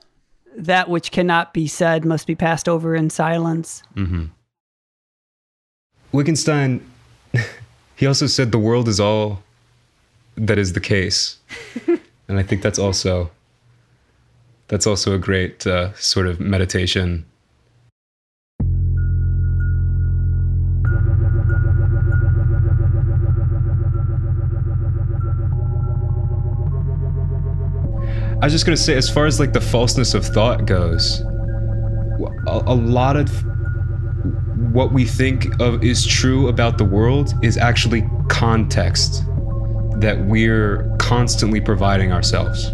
"That 0.56 0.90
which 0.90 1.12
cannot 1.12 1.54
be 1.54 1.68
said 1.68 2.06
must 2.06 2.28
be 2.28 2.36
passed 2.36 2.68
over 2.68 2.96
in 2.96 3.10
silence." 3.10 3.82
Wittgenstein, 6.12 6.86
he 7.96 8.06
also 8.06 8.28
said 8.28 8.52
the 8.52 8.60
world 8.60 8.88
is 8.88 9.00
all 9.00 9.42
that 10.36 10.58
is 10.58 10.74
the 10.74 10.80
case, 10.82 11.38
and 12.28 12.40
I 12.40 12.44
think 12.44 12.62
that's 12.62 12.80
also 12.80 13.32
that's 14.68 14.88
also 14.88 15.14
a 15.14 15.20
great 15.20 15.66
uh, 15.66 15.94
sort 15.94 16.28
of 16.28 16.40
meditation. 16.40 17.26
I 28.42 28.46
was 28.46 28.54
just 28.54 28.66
gonna 28.66 28.78
say, 28.78 28.96
as 28.96 29.10
far 29.10 29.26
as 29.26 29.40
like 29.40 29.54
the 29.54 29.62
falseness 29.62 30.14
of 30.14 30.26
thought 30.26 30.66
goes, 30.66 31.22
a, 32.48 32.64
a 32.68 32.76
lot 32.76 33.16
of 33.16 33.30
what 34.74 34.92
we 34.92 35.06
think 35.06 35.60
of 35.62 35.84
is 35.84 36.06
true 36.06 36.50
about 36.50 36.78
the 36.78 36.86
world 36.86 37.34
is 37.42 37.58
actually 37.58 38.08
context 38.30 39.24
that 40.00 40.26
we're 40.28 40.94
constantly 41.00 41.62
providing 41.62 42.12
ourselves. 42.12 42.72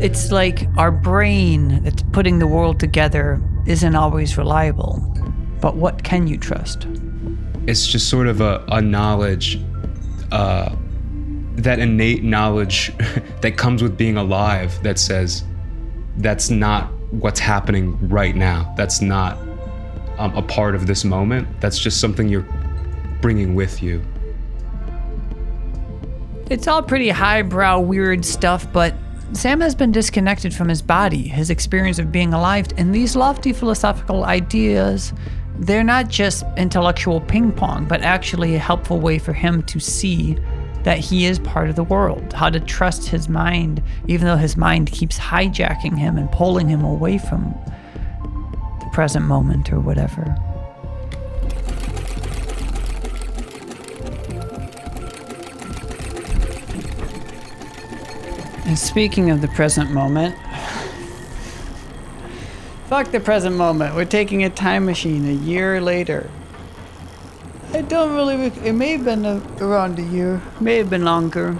It's 0.00 0.30
like 0.30 0.66
our 0.76 0.90
brain 0.90 1.82
that's 1.82 2.02
putting 2.12 2.38
the 2.38 2.46
world 2.46 2.78
together 2.78 3.40
isn't 3.66 3.94
always 3.94 4.36
reliable. 4.36 5.06
But 5.60 5.76
what 5.76 6.04
can 6.04 6.26
you 6.26 6.38
trust? 6.38 6.86
It's 7.66 7.86
just 7.86 8.08
sort 8.08 8.26
of 8.26 8.40
a, 8.40 8.64
a 8.68 8.80
knowledge, 8.80 9.60
uh, 10.32 10.74
that 11.62 11.78
innate 11.78 12.22
knowledge 12.22 12.92
that 13.40 13.56
comes 13.56 13.82
with 13.82 13.96
being 13.96 14.16
alive 14.16 14.82
that 14.82 14.98
says 14.98 15.44
that's 16.18 16.50
not 16.50 16.90
what's 17.10 17.40
happening 17.40 17.98
right 18.08 18.36
now. 18.36 18.72
That's 18.76 19.00
not 19.00 19.36
um, 20.18 20.36
a 20.36 20.42
part 20.42 20.74
of 20.74 20.86
this 20.86 21.04
moment. 21.04 21.48
That's 21.60 21.78
just 21.78 22.00
something 22.00 22.28
you're 22.28 22.46
bringing 23.20 23.54
with 23.54 23.82
you. 23.82 24.02
It's 26.50 26.66
all 26.66 26.82
pretty 26.82 27.10
highbrow, 27.10 27.80
weird 27.80 28.24
stuff, 28.24 28.70
but 28.72 28.94
Sam 29.32 29.60
has 29.60 29.76
been 29.76 29.92
disconnected 29.92 30.52
from 30.52 30.68
his 30.68 30.82
body, 30.82 31.28
his 31.28 31.50
experience 31.50 32.00
of 32.00 32.10
being 32.10 32.34
alive, 32.34 32.66
and 32.76 32.92
these 32.92 33.14
lofty 33.14 33.52
philosophical 33.52 34.24
ideas, 34.24 35.12
they're 35.60 35.84
not 35.84 36.08
just 36.08 36.44
intellectual 36.56 37.20
ping 37.20 37.52
pong, 37.52 37.84
but 37.84 38.02
actually 38.02 38.56
a 38.56 38.58
helpful 38.58 38.98
way 38.98 39.18
for 39.18 39.32
him 39.32 39.62
to 39.64 39.78
see 39.78 40.36
that 40.84 40.98
he 40.98 41.26
is 41.26 41.38
part 41.38 41.68
of 41.68 41.76
the 41.76 41.84
world, 41.84 42.32
how 42.32 42.48
to 42.48 42.60
trust 42.60 43.08
his 43.08 43.28
mind, 43.28 43.82
even 44.06 44.26
though 44.26 44.36
his 44.36 44.56
mind 44.56 44.90
keeps 44.90 45.18
hijacking 45.18 45.98
him 45.98 46.16
and 46.16 46.30
pulling 46.32 46.68
him 46.68 46.82
away 46.82 47.18
from 47.18 47.54
the 48.80 48.88
present 48.92 49.26
moment 49.26 49.72
or 49.72 49.80
whatever. 49.80 50.34
And 58.64 58.78
speaking 58.78 59.30
of 59.30 59.40
the 59.40 59.48
present 59.48 59.90
moment, 59.90 60.34
fuck 62.86 63.10
the 63.10 63.20
present 63.20 63.56
moment. 63.56 63.96
We're 63.96 64.04
taking 64.04 64.44
a 64.44 64.50
time 64.50 64.86
machine 64.86 65.28
a 65.28 65.32
year 65.32 65.80
later. 65.80 66.30
I 67.72 67.82
don't 67.82 68.14
really. 68.14 68.36
Rec- 68.36 68.64
it 68.64 68.72
may 68.72 68.92
have 68.92 69.04
been 69.04 69.24
a, 69.24 69.40
around 69.60 69.98
a 69.98 70.02
year. 70.02 70.42
May 70.60 70.76
have 70.76 70.90
been 70.90 71.04
longer. 71.04 71.56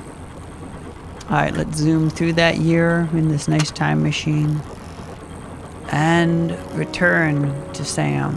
All 1.31 1.37
right, 1.37 1.55
let's 1.55 1.77
zoom 1.79 2.11
through 2.11 2.33
that 2.35 2.59
year 2.59 3.09
in 3.13 3.29
this 3.29 3.47
nice 3.47 3.71
time 3.71 4.03
machine 4.03 4.61
and 5.93 6.51
return 6.77 7.73
to 7.73 7.85
Sam. 7.85 8.37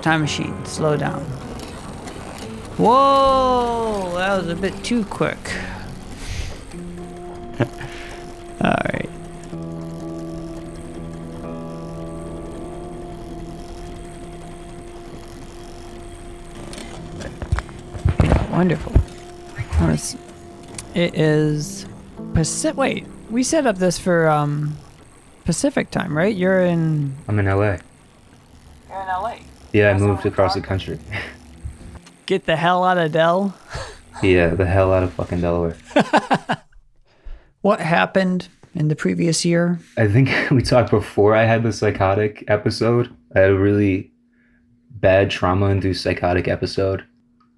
Time 0.00 0.22
machine, 0.22 0.64
slow 0.64 0.96
down. 0.96 1.22
Whoa, 2.78 4.12
that 4.16 4.38
was 4.38 4.48
a 4.48 4.56
bit 4.56 4.82
too 4.82 5.04
quick. 5.04 5.38
wonderful. 18.54 18.92
Well, 19.80 19.90
it's- 19.90 20.16
It 20.94 21.16
is 21.18 21.86
Pacific. 22.34 22.76
Wait, 22.76 23.06
we 23.30 23.42
set 23.42 23.66
up 23.66 23.78
this 23.78 23.98
for 23.98 24.28
um 24.28 24.76
Pacific 25.44 25.90
time, 25.90 26.16
right? 26.16 26.34
You're 26.34 26.60
in. 26.62 27.14
I'm 27.28 27.38
in 27.38 27.46
LA. 27.46 27.78
You're 28.88 29.02
in 29.02 29.08
LA. 29.08 29.34
Yeah, 29.72 29.90
I 29.90 29.98
moved 29.98 30.24
across 30.24 30.54
the 30.54 30.60
country. 30.60 30.98
Get 32.26 32.46
the 32.46 32.54
hell 32.56 32.84
out 32.84 32.96
of 32.96 33.10
Dell. 33.12 33.54
yeah, 34.22 34.48
the 34.54 34.64
hell 34.66 34.92
out 34.92 35.02
of 35.02 35.12
fucking 35.14 35.40
Delaware. 35.40 35.76
What 37.62 37.80
happened 37.80 38.48
in 38.74 38.88
the 38.88 38.96
previous 38.96 39.42
year? 39.44 39.78
I 39.96 40.06
think 40.06 40.28
we 40.50 40.60
talked 40.62 40.90
before 40.90 41.34
I 41.34 41.44
had 41.44 41.62
the 41.62 41.72
psychotic 41.72 42.44
episode. 42.46 43.08
I 43.34 43.40
had 43.40 43.50
a 43.50 43.58
really 43.58 44.12
bad 44.90 45.30
trauma 45.30 45.66
induced 45.66 46.02
psychotic 46.02 46.46
episode. 46.46 47.04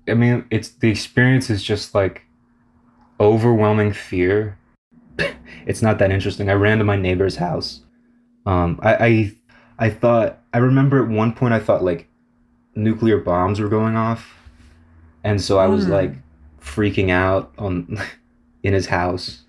I 0.09 0.15
mean, 0.15 0.45
it's 0.51 0.69
the 0.69 0.91
experience 0.91 1.51
is 1.51 1.63
just 1.63 1.95
like 1.95 2.23
overwhelming 3.21 3.93
fear. 3.93 4.59
it's 5.67 5.83
not 5.83 5.99
that 5.99 6.11
interesting. 6.11 6.49
I 6.51 6.55
ran 6.55 6.79
to 6.79 6.85
my 6.85 6.97
neighbor's 6.97 7.37
house. 7.37 7.81
Um, 8.45 8.79
I, 8.83 8.95
I 9.07 9.33
I 9.79 9.91
thought 9.91 10.39
I 10.55 10.59
remember 10.59 11.03
at 11.03 11.09
one 11.09 11.33
point 11.33 11.55
I 11.55 11.59
thought 11.61 11.83
like 11.83 12.09
nuclear 12.75 13.19
bombs 13.19 13.61
were 13.61 13.69
going 13.69 13.97
off, 13.97 14.37
and 15.25 15.41
so 15.41 15.59
I 15.59 15.67
was 15.67 15.87
Hmm. 15.87 15.93
like 15.93 16.15
freaking 16.61 17.11
out 17.11 17.53
on 17.59 17.99
in 18.63 18.73
his 18.75 18.87
house. 18.87 19.43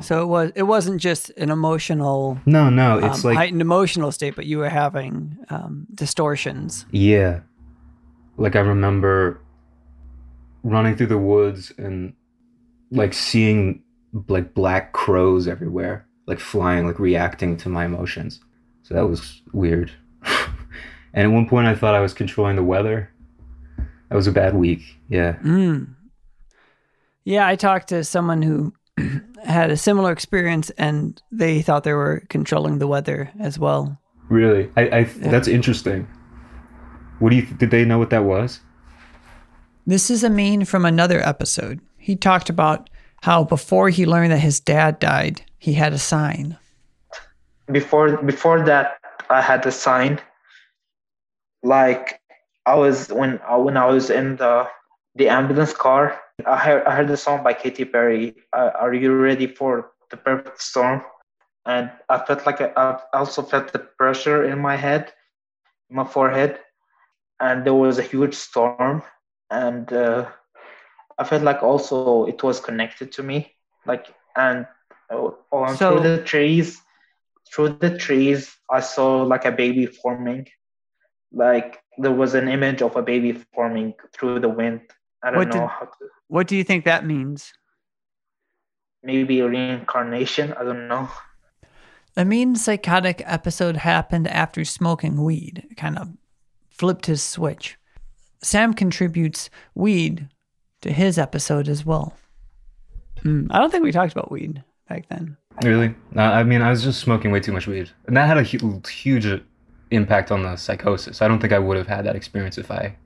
So 0.00 0.22
it 0.22 0.26
was. 0.26 0.52
It 0.54 0.62
wasn't 0.62 1.00
just 1.00 1.30
an 1.30 1.50
emotional, 1.50 2.38
No, 2.46 2.70
no, 2.70 2.98
it's 2.98 3.24
um, 3.24 3.30
like 3.30 3.36
heightened 3.36 3.60
emotional 3.60 4.12
state, 4.12 4.36
but 4.36 4.46
you 4.46 4.58
were 4.58 4.68
having 4.68 5.36
um, 5.50 5.86
distortions. 5.92 6.86
Yeah. 6.92 7.40
Like 8.36 8.54
I 8.56 8.60
remember 8.60 9.40
running 10.62 10.96
through 10.96 11.06
the 11.06 11.18
woods 11.18 11.72
and 11.78 12.14
like 12.90 13.14
seeing 13.14 13.82
like 14.28 14.54
black 14.54 14.92
crows 14.92 15.46
everywhere, 15.46 16.06
like 16.26 16.40
flying, 16.40 16.86
like 16.86 16.98
reacting 16.98 17.56
to 17.58 17.68
my 17.68 17.84
emotions. 17.84 18.40
So 18.82 18.94
that 18.94 19.06
was 19.06 19.42
weird. 19.52 19.92
and 21.14 21.26
at 21.26 21.30
one 21.30 21.48
point 21.48 21.66
I 21.66 21.74
thought 21.74 21.94
I 21.94 22.00
was 22.00 22.14
controlling 22.14 22.56
the 22.56 22.64
weather. 22.64 23.10
That 24.08 24.16
was 24.16 24.26
a 24.26 24.32
bad 24.32 24.54
week. 24.54 24.82
Yeah. 25.08 25.34
Mm. 25.44 25.94
Yeah, 27.24 27.46
I 27.46 27.54
talked 27.54 27.88
to 27.90 28.02
someone 28.02 28.42
who 28.42 28.72
had 29.44 29.70
a 29.70 29.76
similar 29.76 30.10
experience 30.10 30.70
and 30.70 31.20
they 31.30 31.62
thought 31.62 31.84
they 31.84 31.92
were 31.92 32.24
controlling 32.28 32.78
the 32.78 32.88
weather 32.88 33.30
as 33.38 33.58
well. 33.58 34.00
Really? 34.28 34.70
I, 34.76 34.98
I 34.98 35.04
that's 35.04 35.48
interesting. 35.48 36.08
What 37.18 37.30
do 37.30 37.36
you 37.36 37.42
did 37.42 37.70
they 37.70 37.84
know 37.84 37.98
what 37.98 38.10
that 38.10 38.24
was? 38.24 38.60
This 39.90 40.08
is 40.08 40.22
Amin 40.22 40.66
from 40.66 40.84
another 40.84 41.18
episode. 41.18 41.80
He 41.98 42.14
talked 42.14 42.48
about 42.48 42.88
how 43.22 43.42
before 43.42 43.88
he 43.88 44.06
learned 44.06 44.30
that 44.30 44.38
his 44.38 44.60
dad 44.60 45.00
died, 45.00 45.42
he 45.58 45.72
had 45.72 45.92
a 45.92 45.98
sign. 45.98 46.56
Before 47.66 48.16
before 48.22 48.62
that, 48.66 49.00
I 49.30 49.42
had 49.42 49.66
a 49.66 49.72
sign. 49.72 50.20
Like 51.64 52.20
I 52.66 52.76
was 52.76 53.08
when 53.08 53.40
uh, 53.42 53.58
when 53.58 53.76
I 53.76 53.86
was 53.86 54.10
in 54.10 54.36
the 54.36 54.68
the 55.16 55.28
ambulance 55.28 55.74
car. 55.74 56.20
I 56.46 56.56
heard 56.56 56.86
I 56.86 56.94
heard 56.94 57.08
the 57.08 57.16
song 57.16 57.42
by 57.42 57.52
Katy 57.52 57.84
Perry. 57.84 58.36
Uh, 58.52 58.70
Are 58.78 58.94
you 58.94 59.12
ready 59.12 59.48
for 59.48 59.90
the 60.10 60.16
perfect 60.16 60.62
storm? 60.62 61.02
And 61.66 61.90
I 62.08 62.18
felt 62.18 62.46
like 62.46 62.60
I, 62.60 62.70
I 62.76 63.00
also 63.12 63.42
felt 63.42 63.72
the 63.72 63.80
pressure 63.98 64.44
in 64.44 64.60
my 64.60 64.76
head, 64.76 65.12
my 65.90 66.04
forehead, 66.04 66.60
and 67.40 67.66
there 67.66 67.74
was 67.74 67.98
a 67.98 68.06
huge 68.06 68.36
storm. 68.36 69.02
And 69.50 69.92
uh, 69.92 70.28
I 71.18 71.24
felt 71.24 71.42
like 71.42 71.62
also 71.62 72.26
it 72.26 72.42
was 72.42 72.60
connected 72.60 73.12
to 73.12 73.22
me, 73.22 73.52
like 73.86 74.06
and 74.36 74.66
uh, 75.12 75.30
on 75.52 75.76
So- 75.76 75.98
through 76.00 76.16
the 76.16 76.22
trees, 76.22 76.80
through 77.52 77.70
the 77.80 77.98
trees, 77.98 78.54
I 78.70 78.80
saw 78.80 79.22
like 79.22 79.44
a 79.44 79.50
baby 79.52 79.86
forming, 79.86 80.46
like 81.32 81.82
there 81.98 82.12
was 82.12 82.34
an 82.34 82.48
image 82.48 82.80
of 82.80 82.94
a 82.96 83.02
baby 83.02 83.32
forming 83.54 83.94
through 84.14 84.38
the 84.40 84.48
wind. 84.48 84.82
I 85.22 85.30
don't 85.30 85.38
What 85.38 85.48
know 85.48 85.60
did- 85.60 85.68
how 85.68 85.84
to 85.86 86.04
What 86.28 86.46
do 86.46 86.56
you 86.56 86.62
think 86.64 86.84
that 86.84 87.04
means? 87.04 87.52
maybe 89.02 89.40
reincarnation. 89.42 90.52
I 90.52 90.62
don't 90.62 90.86
know. 90.86 91.08
Amin's 92.16 92.62
psychotic 92.62 93.22
episode 93.24 93.78
happened 93.78 94.28
after 94.28 94.64
smoking 94.64 95.24
weed, 95.24 95.66
kind 95.76 95.98
of 95.98 96.08
flipped 96.68 97.06
his 97.06 97.22
switch. 97.22 97.78
Sam 98.42 98.74
contributes 98.74 99.50
weed 99.74 100.28
to 100.80 100.92
his 100.92 101.18
episode 101.18 101.68
as 101.68 101.84
well. 101.84 102.14
Mm, 103.24 103.48
I 103.50 103.58
don't 103.58 103.70
think 103.70 103.84
we 103.84 103.92
talked 103.92 104.12
about 104.12 104.32
weed 104.32 104.62
back 104.88 105.08
then. 105.08 105.36
Really? 105.62 105.94
No, 106.12 106.22
I 106.22 106.42
mean, 106.42 106.62
I 106.62 106.70
was 106.70 106.82
just 106.82 107.00
smoking 107.00 107.30
way 107.30 107.40
too 107.40 107.52
much 107.52 107.66
weed, 107.66 107.90
and 108.06 108.16
that 108.16 108.26
had 108.26 108.38
a 108.38 108.42
hu- 108.42 108.80
huge 108.88 109.26
impact 109.90 110.30
on 110.30 110.42
the 110.42 110.56
psychosis. 110.56 111.20
I 111.20 111.28
don't 111.28 111.40
think 111.40 111.52
I 111.52 111.58
would 111.58 111.76
have 111.76 111.86
had 111.86 112.06
that 112.06 112.16
experience 112.16 112.56
if 112.56 112.70
I 112.70 112.96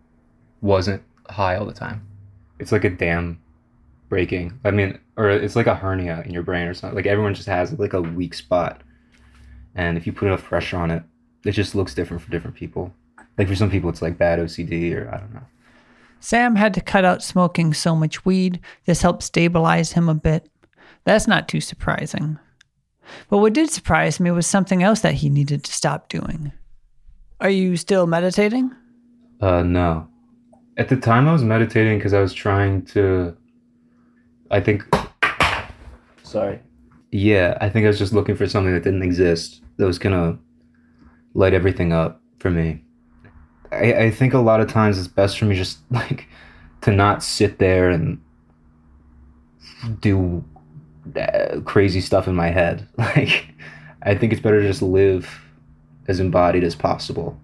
wasn't 0.61 1.03
high 1.29 1.57
all 1.57 1.67
the 1.67 1.73
time. 1.73 2.07
It's 2.61 2.71
like 2.71 2.85
a 2.85 2.91
dam 2.91 3.41
breaking. 4.09 4.61
I 4.65 4.71
mean, 4.71 4.99
or 5.17 5.31
it's 5.31 5.57
like 5.57 5.67
a 5.67 5.75
hernia 5.75 6.23
in 6.25 6.33
your 6.33 6.43
brain 6.45 6.69
or 6.69 6.75
something. 6.75 6.95
Like 6.95 7.07
everyone 7.07 7.35
just 7.35 7.49
has 7.49 7.77
like 7.79 7.95
a 7.95 8.03
weak 8.03 8.35
spot, 8.35 8.83
and 9.75 9.97
if 9.97 10.07
you 10.07 10.13
put 10.13 10.27
enough 10.27 10.45
pressure 10.45 10.77
on 10.77 10.93
it, 10.93 11.03
it 11.45 11.53
just 11.53 11.75
looks 11.75 11.95
different 11.95 12.23
for 12.23 12.31
different 12.31 12.57
people. 12.57 12.95
Like 13.39 13.49
for 13.49 13.57
some 13.57 13.71
people, 13.71 13.91
it's 13.91 14.03
like 14.03 14.19
bad 14.19 14.39
OCD, 14.39 14.95
or 14.95 15.13
I 15.13 15.19
don't 15.19 15.35
know. 15.35 15.43
Sam 16.21 16.57
had 16.57 16.73
to 16.75 16.81
cut 16.81 17.05
out 17.05 17.23
smoking 17.23 17.75
so 17.75 17.95
much 17.95 18.25
weed. 18.25 18.61
This 18.87 19.03
helped 19.03 19.23
stabilize 19.23 19.93
him 19.93 20.09
a 20.09 20.15
bit. 20.15 20.49
That's 21.05 21.27
not 21.27 21.49
too 21.49 21.61
surprising. 21.61 22.39
But 23.29 23.39
what 23.39 23.53
did 23.53 23.71
surprise 23.71 24.21
me 24.21 24.31
was 24.31 24.47
something 24.47 24.83
else 24.83 25.01
that 25.01 25.15
he 25.15 25.29
needed 25.29 25.65
to 25.65 25.73
stop 25.73 26.09
doing. 26.09 26.53
Are 27.41 27.51
you 27.51 27.77
still 27.77 28.07
meditating? 28.07 28.71
Uh, 29.41 29.63
no. 29.63 30.09
At 30.79 30.89
the 30.89 30.97
time, 30.97 31.29
I 31.29 31.33
was 31.33 31.45
meditating 31.45 31.99
because 31.99 32.15
I 32.15 32.21
was 32.21 32.33
trying 32.33 32.87
to. 32.87 33.37
I 34.51 34.61
think. 34.61 34.83
Sorry. 36.23 36.61
Yeah, 37.11 37.59
I 37.61 37.69
think 37.69 37.85
I 37.85 37.89
was 37.89 37.99
just 37.99 38.13
looking 38.13 38.35
for 38.35 38.49
something 38.49 38.73
that 38.73 38.83
didn't 38.83 39.03
exist 39.03 39.63
that 39.77 39.85
was 39.85 39.99
gonna 39.99 40.39
light 41.35 41.55
everything 41.55 41.93
up 41.93 42.21
for 42.39 42.51
me. 42.51 42.83
I, 43.75 44.05
I 44.05 44.11
think 44.11 44.35
a 44.35 44.39
lot 44.39 44.61
of 44.61 44.69
times 44.69 44.99
it's 44.99 45.09
best 45.09 45.39
for 45.39 45.45
me 45.45 45.57
just 45.57 45.79
like 45.91 46.27
to 46.83 46.93
not 46.93 47.23
sit 47.23 47.59
there 47.59 47.91
and 47.91 48.21
do 50.01 50.45
uh, 51.17 51.61
crazy 51.65 52.01
stuff 52.01 52.29
in 52.29 52.35
my 52.35 52.49
head. 52.49 52.89
Like, 52.99 53.49
I 54.03 54.15
think 54.15 54.33
it's 54.33 54.43
better 54.43 54.61
to 54.61 54.67
just 54.67 54.83
live 54.83 55.41
as 56.09 56.21
embodied 56.21 56.65
as 56.65 56.75
possible. 56.75 57.41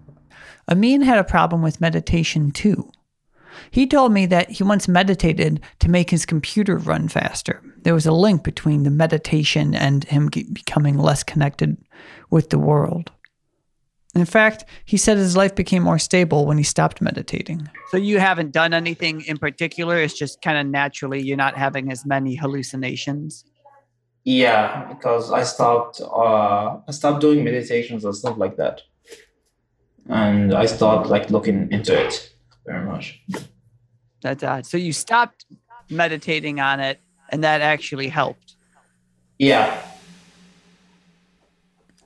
Amin 0.69 1.01
had 1.01 1.17
a 1.17 1.23
problem 1.23 1.61
with 1.61 1.81
meditation 1.81 2.51
too. 2.51 2.91
He 3.71 3.87
told 3.87 4.11
me 4.11 4.25
that 4.27 4.49
he 4.49 4.63
once 4.63 4.87
meditated 4.87 5.61
to 5.79 5.89
make 5.89 6.09
his 6.09 6.25
computer 6.25 6.77
run 6.77 7.07
faster. 7.07 7.61
There 7.83 7.93
was 7.93 8.05
a 8.05 8.11
link 8.11 8.43
between 8.43 8.83
the 8.83 8.91
meditation 8.91 9.73
and 9.75 10.03
him 10.03 10.27
becoming 10.27 10.97
less 10.97 11.23
connected 11.23 11.77
with 12.29 12.49
the 12.49 12.59
world. 12.59 13.11
In 14.13 14.25
fact, 14.25 14.65
he 14.83 14.97
said 14.97 15.17
his 15.17 15.37
life 15.37 15.55
became 15.55 15.83
more 15.83 15.97
stable 15.97 16.45
when 16.45 16.57
he 16.57 16.63
stopped 16.63 17.01
meditating. 17.01 17.69
So 17.91 17.97
you 17.97 18.19
haven't 18.19 18.51
done 18.51 18.73
anything 18.73 19.21
in 19.21 19.37
particular, 19.37 19.97
it's 19.97 20.17
just 20.17 20.41
kind 20.41 20.57
of 20.57 20.65
naturally 20.67 21.21
you're 21.21 21.37
not 21.37 21.55
having 21.55 21.91
as 21.91 22.05
many 22.05 22.35
hallucinations. 22.35 23.45
Yeah, 24.25 24.85
because 24.93 25.31
I 25.31 25.43
stopped 25.43 26.01
uh 26.01 26.77
I 26.87 26.91
stopped 26.91 27.21
doing 27.21 27.43
meditations 27.43 28.03
and 28.03 28.15
stuff 28.15 28.37
like 28.37 28.57
that. 28.57 28.81
And 30.09 30.53
I 30.53 30.65
stopped 30.65 31.07
like 31.07 31.29
looking 31.29 31.71
into 31.71 31.97
it 31.97 32.33
very 32.65 32.85
much. 32.85 33.21
That's 34.21 34.43
odd. 34.43 34.65
So 34.65 34.77
you 34.77 34.91
stopped 34.91 35.45
meditating 35.89 36.59
on 36.59 36.81
it 36.81 36.99
and 37.29 37.43
that 37.43 37.61
actually 37.61 38.09
helped. 38.09 38.55
Yeah. 39.39 39.81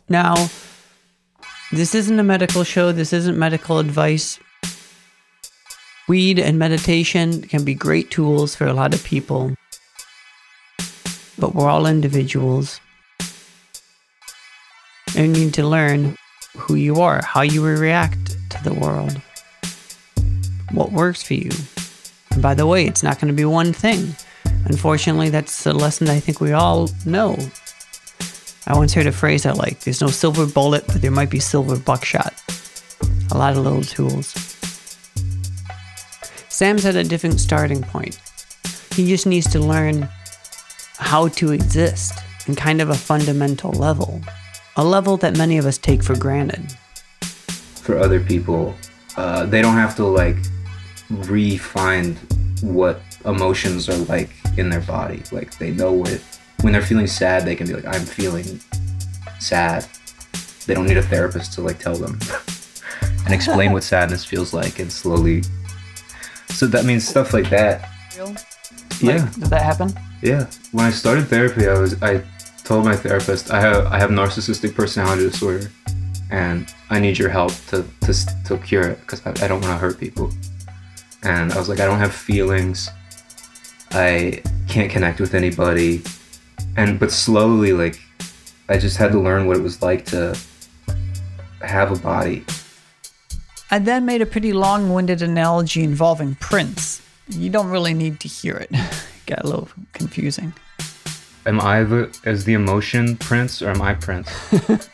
Now, 0.08 0.50
this 1.76 1.94
isn't 1.94 2.20
a 2.20 2.24
medical 2.24 2.64
show, 2.64 2.92
this 2.92 3.12
isn't 3.12 3.38
medical 3.38 3.80
advice. 3.80 4.40
Weed 6.08 6.40
and 6.40 6.58
meditation 6.58 7.42
can 7.42 7.66
be 7.66 7.74
great 7.74 8.12
tools 8.12 8.56
for 8.56 8.66
a 8.66 8.74
lot 8.74 8.94
of 8.94 9.04
people, 9.04 9.56
but 11.38 11.54
we're 11.54 11.68
all 11.68 11.86
individuals. 11.86 12.80
And 15.18 15.36
you 15.36 15.46
need 15.46 15.54
to 15.56 15.68
learn 15.68 16.16
who 16.56 16.76
you 16.76 17.02
are, 17.02 17.22
how 17.26 17.42
you 17.42 17.66
react 17.66 18.38
to 18.52 18.64
the 18.64 18.74
world, 18.74 19.22
what 20.72 20.92
works 20.92 21.24
for 21.24 21.34
you. 21.34 21.52
And 22.32 22.42
by 22.42 22.54
the 22.54 22.68
way, 22.68 22.86
it's 22.86 23.04
not 23.04 23.20
going 23.20 23.34
to 23.34 23.34
be 23.34 23.46
one 23.46 23.74
thing. 23.74 24.16
Unfortunately, 24.66 25.30
that's 25.30 25.66
a 25.66 25.74
lesson 25.74 26.08
that 26.08 26.16
I 26.16 26.20
think 26.20 26.40
we 26.40 26.54
all 26.54 26.90
know. 27.06 27.38
I 28.68 28.76
once 28.76 28.94
heard 28.94 29.06
a 29.06 29.12
phrase 29.12 29.46
I 29.46 29.52
like 29.52 29.82
there's 29.82 30.02
no 30.02 30.08
silver 30.08 30.46
bullet, 30.48 30.86
but 30.88 31.02
there 31.02 31.12
might 31.12 31.30
be 31.30 31.40
silver 31.40 31.78
buckshot. 31.78 32.34
A 33.32 33.38
lot 33.38 33.54
of 33.54 33.60
little 33.60 33.84
tools. 33.84 34.34
Sam's 36.50 36.86
at 36.86 36.96
a 36.96 37.04
different 37.04 37.40
starting 37.40 37.84
point. 37.84 38.20
He 38.96 39.08
just 39.08 39.28
needs 39.28 39.50
to 39.52 39.60
learn 39.60 40.10
how 40.98 41.28
to 41.28 41.52
exist 41.52 42.18
in 42.48 42.56
kind 42.56 42.82
of 42.82 42.90
a 42.90 42.96
fundamental 42.96 43.72
level, 43.72 44.22
a 44.78 44.84
level 44.84 45.18
that 45.18 45.38
many 45.38 45.58
of 45.58 45.66
us 45.66 45.78
take 45.78 46.02
for 46.02 46.16
granted. 46.18 46.66
for 47.86 48.00
other 48.00 48.20
people, 48.20 48.74
uh, 49.16 49.46
they 49.46 49.62
don't 49.62 49.76
have 49.76 49.96
to 49.96 50.04
like 50.06 50.38
re-find 51.10 52.18
what 52.62 53.00
emotions 53.26 53.88
are 53.90 53.98
like 54.06 54.32
in 54.58 54.70
their 54.70 54.82
body. 54.82 55.22
Like 55.32 55.56
they 55.60 55.72
know 55.72 55.92
what 55.92 56.20
when 56.66 56.74
they're 56.74 56.82
feeling 56.82 57.06
sad, 57.06 57.46
they 57.46 57.56
can 57.56 57.68
be 57.68 57.76
like, 57.76 57.86
"I'm 57.86 58.04
feeling 58.04 58.60
sad." 59.38 59.86
They 60.66 60.74
don't 60.74 60.88
need 60.88 60.98
a 60.98 61.04
therapist 61.04 61.54
to 61.54 61.62
like 61.62 61.78
tell 61.78 61.96
them 61.96 62.18
and 63.24 63.36
explain 63.36 63.72
what 63.72 63.84
sadness 63.94 64.26
feels 64.26 64.52
like, 64.52 64.80
and 64.80 64.92
slowly. 64.92 65.44
So 66.50 66.66
that 66.66 66.84
means 66.84 67.08
stuff 67.08 67.34
like 67.34 67.52
that. 67.52 67.88
Yeah. 69.00 69.30
Did 69.36 69.52
that 69.54 69.62
happen? 69.62 69.94
Yeah. 70.24 70.48
When 70.72 70.86
I 70.86 70.90
started 70.90 71.28
therapy, 71.28 71.68
I 71.68 71.78
was 71.78 72.02
I 72.02 72.24
told 72.64 72.84
my 72.84 72.96
therapist 72.96 73.52
I 73.52 73.60
have 73.62 73.86
I 73.86 74.00
have 74.00 74.10
narcissistic 74.10 74.74
personality 74.74 75.30
disorder, 75.30 75.70
and 76.32 76.74
I 76.90 77.00
need 77.00 77.20
your 77.20 77.30
help 77.30 77.54
to 77.68 77.86
to 78.06 78.14
to 78.46 78.58
cure 78.58 78.88
it 78.90 79.00
because 79.02 79.22
I, 79.24 79.30
I 79.46 79.48
don't 79.48 79.62
want 79.62 79.74
to 79.76 79.78
hurt 79.78 80.00
people. 80.00 80.32
And 81.22 81.54
I 81.54 81.60
was 81.60 81.70
like, 81.70 81.80
I 81.80 81.86
don't 81.86 82.00
have 82.00 82.16
feelings. 82.16 82.90
I 83.92 84.42
can't 84.68 84.92
connect 84.92 85.20
with 85.20 85.36
anybody, 85.36 86.02
and 86.78 87.00
but 87.00 87.12
slowly, 87.12 87.74
like, 87.74 88.00
I 88.70 88.78
just 88.78 88.98
had 88.98 89.12
to 89.12 89.20
learn 89.20 89.46
what 89.48 89.58
it 89.58 89.64
was 89.64 89.82
like 89.82 90.06
to 90.06 90.38
have 91.62 91.92
a 91.92 91.96
body. 91.96 92.46
I 93.72 93.80
then 93.80 94.06
made 94.06 94.22
a 94.22 94.26
pretty 94.26 94.54
long 94.54 94.94
winded 94.94 95.22
analogy 95.22 95.84
involving 95.84 96.36
Prince. 96.36 97.02
You 97.28 97.50
don't 97.50 97.70
really 97.70 97.94
need 97.94 98.20
to 98.22 98.28
hear 98.28 98.56
it. 98.56 98.72
Got 99.26 99.44
a 99.44 99.48
little 99.48 99.70
confusing. 99.94 100.54
Am 101.48 101.60
I 101.60 101.84
the 101.84 102.16
as 102.26 102.46
the 102.46 102.54
emotion 102.54 103.18
Prince 103.18 103.62
or 103.62 103.70
am 103.70 103.82
I 103.82 103.94
Prince? 103.94 104.30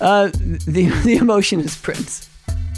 Uh, 0.00 0.30
the, 0.66 0.88
the 1.04 1.16
emotion 1.16 1.60
is 1.60 1.76
Prince. 1.76 2.30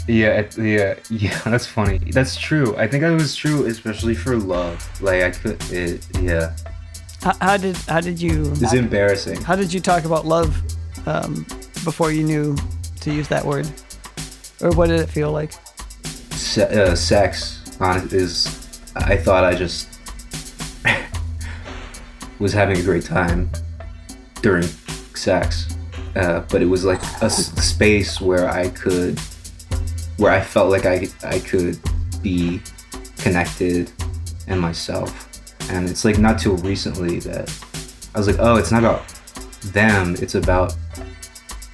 Yeah, 0.07 0.45
yeah, 0.57 0.95
yeah. 1.09 1.39
That's 1.45 1.65
funny. 1.65 1.99
That's 2.11 2.35
true. 2.37 2.75
I 2.75 2.87
think 2.87 3.01
that 3.01 3.11
was 3.11 3.35
true, 3.35 3.65
especially 3.65 4.15
for 4.15 4.35
love. 4.35 5.01
Like 5.01 5.23
I 5.23 5.31
could, 5.31 5.63
it, 5.71 6.05
yeah. 6.19 6.53
How, 7.23 7.33
how 7.41 7.57
did 7.57 7.75
how 7.87 8.01
did 8.01 8.21
you 8.21 8.51
It's 8.51 8.73
embarrassing. 8.73 9.41
how 9.41 9.55
did 9.55 9.71
you 9.73 9.79
talk 9.79 10.03
about 10.05 10.25
love 10.25 10.61
um, 11.07 11.45
before 11.85 12.11
you 12.11 12.23
knew 12.23 12.55
to 13.01 13.13
use 13.13 13.27
that 13.29 13.45
word, 13.45 13.65
or 14.61 14.71
what 14.71 14.87
did 14.89 14.99
it 14.99 15.07
feel 15.09 15.31
like? 15.31 15.53
Se- 16.31 16.63
uh, 16.83 16.95
sex 16.95 17.61
is. 18.11 18.47
I 18.95 19.17
thought 19.17 19.43
I 19.43 19.55
just 19.55 19.87
was 22.39 22.53
having 22.53 22.77
a 22.77 22.83
great 22.83 23.03
time 23.05 23.49
during 24.41 24.63
sex, 25.15 25.75
uh, 26.15 26.41
but 26.49 26.61
it 26.61 26.65
was 26.67 26.83
like 26.85 27.01
a 27.21 27.25
s- 27.25 27.51
space 27.63 28.19
where 28.21 28.49
I 28.49 28.69
could, 28.69 29.19
where 30.17 30.31
I 30.31 30.41
felt 30.41 30.69
like 30.69 30.85
I 30.85 31.07
I 31.23 31.39
could 31.39 31.79
be 32.21 32.61
connected 33.17 33.91
and 34.47 34.59
myself, 34.59 35.22
and 35.69 35.89
it's 35.89 36.05
like 36.05 36.17
not 36.17 36.39
till 36.39 36.57
recently 36.57 37.19
that 37.19 37.51
I 38.15 38.17
was 38.17 38.27
like, 38.27 38.37
oh, 38.39 38.55
it's 38.55 38.71
not 38.71 38.83
about 38.83 39.07
them. 39.71 40.15
It's 40.19 40.35
about 40.35 40.75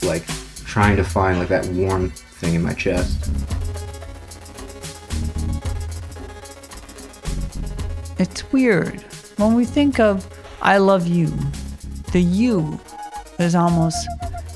like 0.01 0.25
trying 0.65 0.95
to 0.97 1.03
find 1.03 1.39
like 1.39 1.49
that 1.49 1.65
warm 1.67 2.09
thing 2.09 2.55
in 2.55 2.61
my 2.61 2.73
chest. 2.73 3.29
It's 8.17 8.51
weird 8.51 9.01
when 9.37 9.55
we 9.55 9.65
think 9.65 9.99
of 9.99 10.27
"I 10.61 10.77
love 10.77 11.07
you." 11.07 11.27
The 12.11 12.21
"you" 12.21 12.79
is 13.39 13.55
almost 13.55 14.07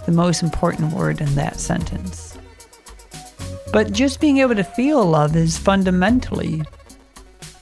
the 0.05 0.11
most 0.11 0.43
important 0.43 0.93
word 0.93 1.21
in 1.21 1.33
that 1.35 1.59
sentence. 1.59 2.37
But 3.71 3.91
just 3.91 4.19
being 4.19 4.37
able 4.37 4.55
to 4.55 4.63
feel 4.63 5.03
love 5.03 5.35
is 5.35 5.57
fundamentally 5.57 6.63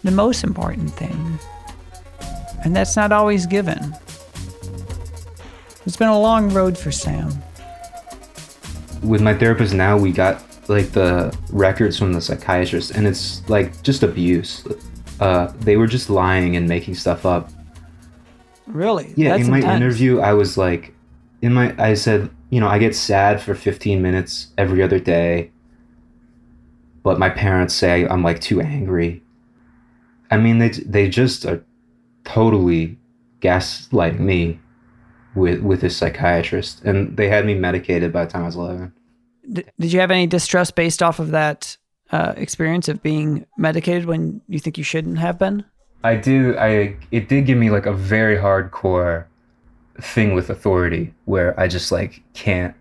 the 0.03 0.11
most 0.11 0.43
important 0.43 0.91
thing. 0.91 1.39
And 2.63 2.75
that's 2.75 2.95
not 2.95 3.11
always 3.11 3.45
given. 3.45 3.95
It's 5.85 5.97
been 5.97 6.09
a 6.09 6.19
long 6.19 6.49
road 6.53 6.77
for 6.77 6.91
Sam. 6.91 7.31
with 9.03 9.21
my 9.21 9.33
therapist 9.33 9.73
now 9.73 9.97
we 9.97 10.11
got 10.11 10.43
like 10.69 10.91
the 10.91 11.35
records 11.51 11.97
from 11.97 12.13
the 12.13 12.21
psychiatrist 12.21 12.91
and 12.91 13.07
it's 13.07 13.41
like 13.49 13.81
just 13.81 14.03
abuse 14.03 14.63
uh, 15.19 15.51
they 15.61 15.75
were 15.75 15.87
just 15.87 16.07
lying 16.09 16.55
and 16.55 16.67
making 16.69 16.93
stuff 16.93 17.25
up 17.25 17.49
Really? 18.67 19.11
yeah 19.17 19.29
That's 19.29 19.45
in 19.45 19.51
my 19.51 19.57
intense. 19.57 19.81
interview 19.81 20.19
i 20.19 20.33
was 20.33 20.55
like 20.55 20.93
in 21.41 21.51
my 21.51 21.73
i 21.83 21.95
said 21.95 22.29
you 22.51 22.59
know 22.59 22.67
i 22.67 22.77
get 22.77 22.95
sad 22.95 23.41
for 23.41 23.55
15 23.55 24.01
minutes 24.03 24.47
every 24.57 24.83
other 24.83 24.99
day 24.99 25.49
but 27.03 27.17
my 27.17 27.29
parents 27.29 27.73
say 27.73 28.05
i'm 28.07 28.21
like 28.23 28.39
too 28.39 28.61
angry 28.61 29.23
i 30.29 30.37
mean 30.37 30.59
they 30.59 30.69
they 30.69 31.09
just 31.09 31.43
are 31.45 31.63
totally 32.23 32.97
gaslighting 33.39 34.19
me 34.19 34.59
with 35.35 35.61
with 35.61 35.81
this 35.81 35.95
psychiatrist 35.95 36.83
and 36.83 37.15
they 37.17 37.27
had 37.27 37.45
me 37.45 37.53
medicated 37.53 38.11
by 38.11 38.25
the 38.25 38.31
time 38.31 38.43
i 38.43 38.45
was 38.45 38.55
11 38.55 38.93
D- 39.51 39.63
did 39.79 39.93
you 39.93 39.99
have 39.99 40.11
any 40.11 40.27
distrust 40.27 40.75
based 40.75 41.01
off 41.01 41.19
of 41.19 41.31
that 41.31 41.77
uh, 42.11 42.33
experience 42.35 42.87
of 42.87 43.01
being 43.01 43.45
medicated 43.57 44.05
when 44.05 44.41
you 44.47 44.59
think 44.59 44.77
you 44.77 44.83
shouldn't 44.83 45.17
have 45.17 45.39
been? 45.39 45.63
I 46.03 46.15
do. 46.15 46.57
I 46.57 46.97
it 47.11 47.29
did 47.29 47.45
give 47.45 47.57
me 47.57 47.69
like 47.69 47.85
a 47.85 47.93
very 47.93 48.35
hardcore 48.35 49.25
thing 49.99 50.33
with 50.33 50.49
authority 50.49 51.13
where 51.25 51.57
I 51.59 51.67
just 51.67 51.91
like 51.91 52.21
can't. 52.33 52.75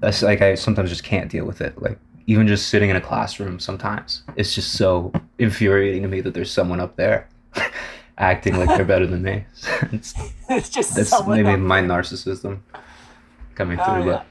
That's 0.00 0.22
like 0.22 0.42
I 0.42 0.54
sometimes 0.56 0.90
just 0.90 1.04
can't 1.04 1.30
deal 1.30 1.44
with 1.44 1.60
it. 1.60 1.80
Like 1.80 1.98
even 2.26 2.46
just 2.46 2.68
sitting 2.68 2.90
in 2.90 2.96
a 2.96 3.00
classroom, 3.00 3.58
sometimes 3.58 4.22
it's 4.36 4.54
just 4.54 4.72
so 4.72 5.12
infuriating 5.38 6.02
to 6.02 6.08
me 6.08 6.20
that 6.20 6.34
there's 6.34 6.50
someone 6.50 6.80
up 6.80 6.96
there 6.96 7.28
acting 8.18 8.56
like 8.56 8.68
they're 8.68 8.84
better 8.84 9.06
than 9.06 9.22
me. 9.22 9.44
it's, 9.92 10.14
it's 10.48 10.68
just 10.68 10.94
that's 10.94 11.26
maybe 11.26 11.56
my 11.56 11.80
narcissism 11.80 12.60
coming 13.54 13.78
Oh, 13.80 13.84
through, 13.84 14.10
yeah. 14.10 14.22
but 14.22 14.26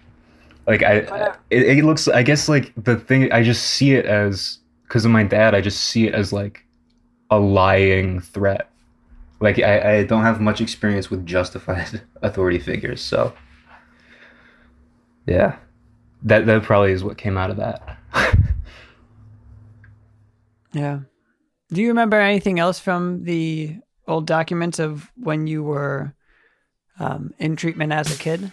like 0.67 0.83
I, 0.83 1.35
it, 1.49 1.77
it 1.79 1.83
looks. 1.85 2.07
I 2.07 2.23
guess 2.23 2.47
like 2.49 2.73
the 2.75 2.95
thing. 2.97 3.31
I 3.31 3.43
just 3.43 3.63
see 3.71 3.93
it 3.93 4.05
as 4.05 4.59
because 4.83 5.05
of 5.05 5.11
my 5.11 5.23
dad. 5.23 5.55
I 5.55 5.61
just 5.61 5.83
see 5.85 6.07
it 6.07 6.13
as 6.13 6.31
like 6.31 6.65
a 7.31 7.39
lying 7.39 8.19
threat. 8.19 8.69
Like 9.39 9.57
I, 9.59 9.99
I 9.99 10.03
don't 10.03 10.23
have 10.23 10.41
much 10.41 10.61
experience 10.61 11.09
with 11.09 11.25
justified 11.25 12.01
authority 12.21 12.59
figures, 12.59 13.01
so 13.01 13.33
yeah, 15.25 15.57
that 16.23 16.45
that 16.45 16.63
probably 16.63 16.91
is 16.91 17.03
what 17.03 17.17
came 17.17 17.37
out 17.37 17.49
of 17.49 17.57
that. 17.57 17.97
Yeah. 20.71 20.99
Do 21.71 21.81
you 21.81 21.89
remember 21.89 22.19
anything 22.19 22.59
else 22.59 22.79
from 22.79 23.23
the 23.23 23.77
old 24.07 24.25
documents 24.25 24.79
of 24.79 25.11
when 25.15 25.45
you 25.45 25.63
were 25.63 26.13
um, 26.99 27.31
in 27.37 27.55
treatment 27.55 27.93
as 27.93 28.13
a 28.13 28.17
kid? 28.17 28.51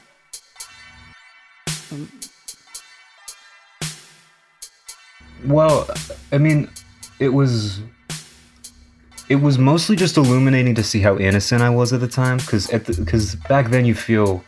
Well, 5.46 5.88
I 6.32 6.38
mean, 6.38 6.68
it 7.18 7.28
was 7.30 7.80
it 9.28 9.36
was 9.36 9.58
mostly 9.58 9.96
just 9.96 10.16
illuminating 10.16 10.74
to 10.76 10.84
see 10.84 11.00
how 11.00 11.16
innocent 11.18 11.60
I 11.62 11.70
was 11.70 11.92
at 11.92 12.00
the 12.00 12.08
time 12.08 12.38
cuz 12.38 12.70
at 12.70 12.84
cuz 13.06 13.34
back 13.48 13.70
then 13.70 13.84
you 13.84 13.94
feel 13.94 14.44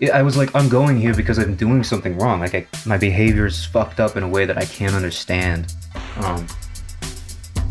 I- 0.00 0.10
I 0.20 0.22
was 0.22 0.36
like 0.36 0.54
I'm 0.54 0.68
going 0.68 1.00
here 1.00 1.14
because 1.14 1.38
I'm 1.38 1.54
doing 1.56 1.82
something 1.82 2.16
wrong. 2.18 2.40
Like 2.40 2.54
I, 2.54 2.66
my 2.86 2.96
behavior's 2.98 3.64
fucked 3.64 3.98
up 3.98 4.16
in 4.16 4.22
a 4.22 4.28
way 4.28 4.44
that 4.44 4.58
I 4.58 4.64
can't 4.66 4.94
understand. 4.94 5.74
Um 6.18 6.46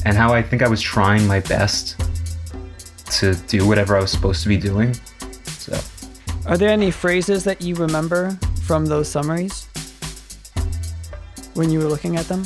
and 0.06 0.16
how 0.16 0.34
I 0.34 0.42
think 0.42 0.62
I 0.62 0.68
was 0.68 0.82
trying 0.82 1.28
my 1.28 1.40
best 1.42 2.00
to 3.20 3.36
do 3.48 3.68
whatever 3.68 3.98
I 3.98 4.02
was 4.02 4.12
supposed 4.12 4.44
to 4.44 4.50
be 4.50 4.58
doing. 4.58 4.94
So, 5.46 5.80
Are 6.46 6.58
there 6.58 6.70
any 6.70 6.92
phrases 6.92 7.44
that 7.46 7.62
you 7.62 7.76
remember 7.76 8.38
from 8.64 8.86
those 8.86 9.08
summaries 9.10 9.68
when 11.54 11.72
you 11.72 11.80
were 11.80 11.88
looking 11.88 12.16
at 12.16 12.26
them? 12.28 12.44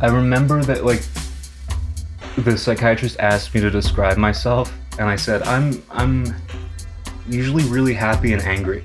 I 0.00 0.08
remember 0.08 0.62
that 0.64 0.84
like 0.84 1.02
the 2.38 2.56
psychiatrist 2.56 3.18
asked 3.20 3.54
me 3.54 3.60
to 3.60 3.70
describe 3.70 4.16
myself 4.16 4.72
and 4.98 5.08
I 5.08 5.16
said 5.16 5.42
I'm 5.42 5.82
I'm 5.90 6.34
usually 7.28 7.64
really 7.64 7.94
happy 7.94 8.32
and 8.32 8.42
angry. 8.42 8.84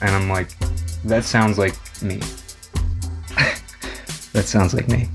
And 0.00 0.10
I'm 0.10 0.28
like 0.28 0.50
that 1.04 1.24
sounds 1.24 1.58
like 1.58 1.74
me. 2.02 2.16
that 4.32 4.44
sounds 4.44 4.74
like 4.74 4.88
me. 4.88 5.08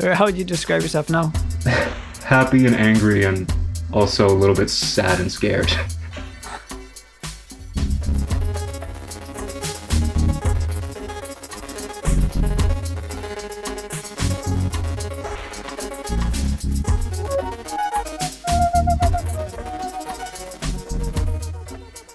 Or 0.00 0.14
how 0.14 0.24
would 0.24 0.38
you 0.38 0.44
describe 0.44 0.82
yourself 0.82 1.10
now? 1.10 1.32
Happy 2.24 2.66
and 2.66 2.74
angry 2.74 3.24
and 3.24 3.52
also 3.92 4.26
a 4.26 4.32
little 4.32 4.54
bit 4.54 4.70
sad 4.70 5.20
and 5.20 5.30
scared. 5.30 5.70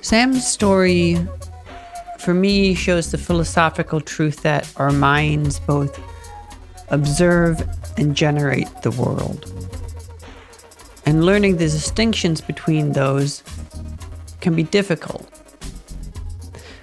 Sam's 0.01 0.47
story, 0.47 1.17
for 2.17 2.33
me, 2.33 2.73
shows 2.73 3.11
the 3.11 3.17
philosophical 3.17 3.99
truth 3.99 4.41
that 4.43 4.71
our 4.77 4.91
minds 4.91 5.59
both 5.59 5.99
observe 6.89 7.61
and 7.97 8.15
generate 8.15 8.69
the 8.81 8.91
world. 8.91 9.51
And 11.05 11.25
learning 11.25 11.57
the 11.57 11.65
distinctions 11.65 12.41
between 12.41 12.91
those 12.91 13.43
can 14.41 14.55
be 14.55 14.63
difficult. 14.63 15.29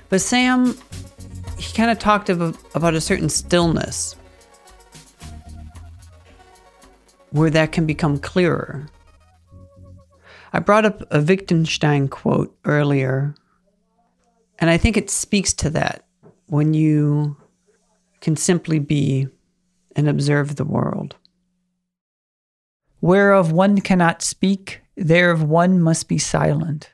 But 0.09 0.21
Sam, 0.21 0.79
he 1.59 1.73
kind 1.75 1.91
of 1.91 1.99
talked 1.99 2.29
about 2.29 2.95
a 2.95 3.01
certain 3.01 3.29
stillness 3.29 4.17
where 7.31 7.51
that 7.51 7.73
can 7.73 7.85
become 7.85 8.19
clearer. 8.19 8.89
I 10.53 10.61
brought 10.61 10.85
up 10.85 11.03
a 11.11 11.21
Wittgenstein 11.21 12.09
quote 12.09 12.57
earlier, 12.65 13.35
and 14.61 14.71
I 14.71 14.79
think 14.79 14.97
it 14.97 15.11
speaks 15.11 15.53
to 15.55 15.71
that 15.71 16.07
when 16.47 16.75
you 16.75 17.37
can 18.21 18.37
simply 18.37 18.79
be 18.79 19.29
and 19.97 20.09
observe 20.09 20.57
the 20.57 20.65
world. 20.65 21.17
Whereof 23.01 23.53
one 23.53 23.81
cannot 23.81 24.23
speak, 24.23 24.81
thereof 24.97 25.43
one 25.43 25.81
must 25.81 26.09
be 26.09 26.19
silent. 26.19 26.91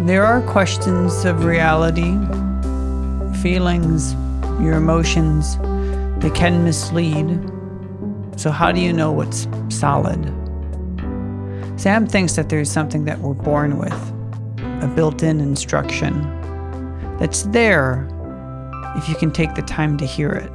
There 0.00 0.24
are 0.24 0.42
questions 0.42 1.24
of 1.24 1.44
reality, 1.44 2.18
feelings, 3.40 4.14
your 4.60 4.72
emotions, 4.72 5.56
they 6.22 6.30
can 6.30 6.64
mislead. 6.64 7.40
So, 8.36 8.50
how 8.50 8.72
do 8.72 8.80
you 8.80 8.92
know 8.92 9.12
what's 9.12 9.46
solid? 9.68 10.24
Sam 11.76 12.06
thinks 12.06 12.34
that 12.34 12.48
there's 12.48 12.70
something 12.70 13.04
that 13.04 13.20
we're 13.20 13.34
born 13.34 13.78
with, 13.78 13.92
a 14.82 14.92
built 14.94 15.22
in 15.22 15.40
instruction 15.40 16.22
that's 17.18 17.42
there 17.44 18.08
if 18.96 19.08
you 19.08 19.14
can 19.14 19.30
take 19.30 19.54
the 19.54 19.62
time 19.62 19.96
to 19.98 20.06
hear 20.06 20.30
it. 20.30 20.50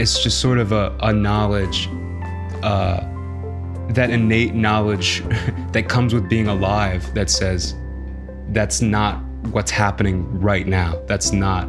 It's 0.00 0.22
just 0.22 0.40
sort 0.40 0.58
of 0.58 0.72
a, 0.72 0.96
a 1.00 1.12
knowledge, 1.12 1.88
uh, 2.62 3.00
that 3.90 4.10
innate 4.10 4.54
knowledge 4.54 5.22
that 5.72 5.88
comes 5.88 6.12
with 6.12 6.28
being 6.28 6.48
alive 6.48 7.12
that 7.14 7.30
says 7.30 7.74
that's 8.50 8.82
not 8.82 9.22
what's 9.52 9.70
happening 9.70 10.40
right 10.40 10.66
now. 10.66 11.00
That's 11.06 11.32
not 11.32 11.64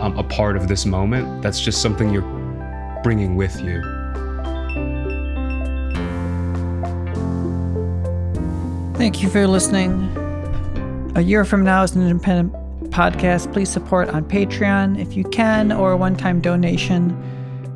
um, 0.00 0.18
a 0.18 0.24
part 0.24 0.56
of 0.56 0.68
this 0.68 0.86
moment. 0.86 1.42
That's 1.42 1.60
just 1.60 1.82
something 1.82 2.12
you're 2.12 3.00
bringing 3.02 3.36
with 3.36 3.60
you. 3.60 3.82
Thank 8.94 9.22
you 9.22 9.28
for 9.28 9.46
listening. 9.46 10.10
A 11.16 11.20
year 11.20 11.44
from 11.44 11.64
now 11.64 11.82
is 11.82 11.94
an 11.94 12.02
independent 12.02 12.52
podcast. 12.90 13.52
Please 13.52 13.68
support 13.68 14.08
on 14.08 14.24
Patreon 14.24 14.98
if 14.98 15.16
you 15.16 15.24
can, 15.24 15.70
or 15.70 15.92
a 15.92 15.96
one 15.96 16.16
time 16.16 16.40
donation. 16.40 17.10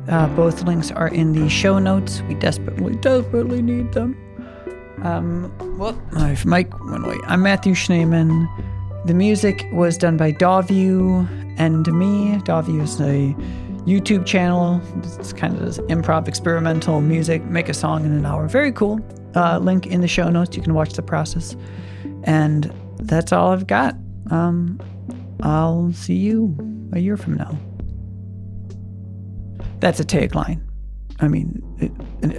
Uh, 0.09 0.27
both 0.35 0.63
links 0.63 0.91
are 0.91 1.07
in 1.07 1.33
the 1.33 1.49
show 1.49 1.79
notes. 1.79 2.21
We 2.23 2.35
desperately, 2.35 2.95
desperately 2.95 3.61
need 3.61 3.93
them. 3.93 4.17
Um, 5.03 5.51
well, 5.77 5.99
I'm 6.13 6.37
Mike 6.45 6.69
Winway. 6.71 7.19
I'm 7.25 7.41
Matthew 7.41 7.73
Schneeman. 7.73 8.47
The 9.05 9.13
music 9.13 9.67
was 9.71 9.97
done 9.97 10.17
by 10.17 10.31
Dawview 10.31 11.27
and 11.57 11.87
me. 11.93 12.37
Dawview 12.43 12.81
is 12.81 12.99
a 13.01 13.35
YouTube 13.85 14.25
channel. 14.25 14.81
It's 15.19 15.33
kind 15.33 15.55
of 15.57 15.75
improv 15.87 16.27
experimental 16.27 17.01
music. 17.01 17.43
Make 17.45 17.69
a 17.69 17.73
song 17.73 18.05
in 18.05 18.11
an 18.11 18.25
hour. 18.25 18.47
Very 18.47 18.71
cool. 18.71 18.99
Uh, 19.35 19.57
link 19.57 19.87
in 19.87 20.01
the 20.01 20.07
show 20.07 20.29
notes. 20.29 20.55
You 20.55 20.61
can 20.61 20.73
watch 20.73 20.93
the 20.93 21.01
process. 21.01 21.55
And 22.23 22.71
that's 22.97 23.31
all 23.31 23.51
I've 23.51 23.65
got. 23.67 23.95
Um, 24.29 24.79
I'll 25.41 25.91
see 25.93 26.15
you 26.15 26.55
a 26.93 26.99
year 26.99 27.17
from 27.17 27.35
now. 27.35 27.57
That's 29.81 29.99
a 29.99 30.05
tagline. 30.05 30.61
I 31.19 31.27
mean, 31.27 31.61
it, 31.79 31.91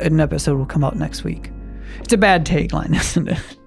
an 0.03 0.19
episode 0.21 0.57
will 0.57 0.67
come 0.67 0.83
out 0.83 0.97
next 0.97 1.25
week. 1.25 1.51
It's 2.01 2.13
a 2.13 2.17
bad 2.17 2.47
tagline, 2.47 2.97
isn't 2.99 3.29
it? 3.29 3.59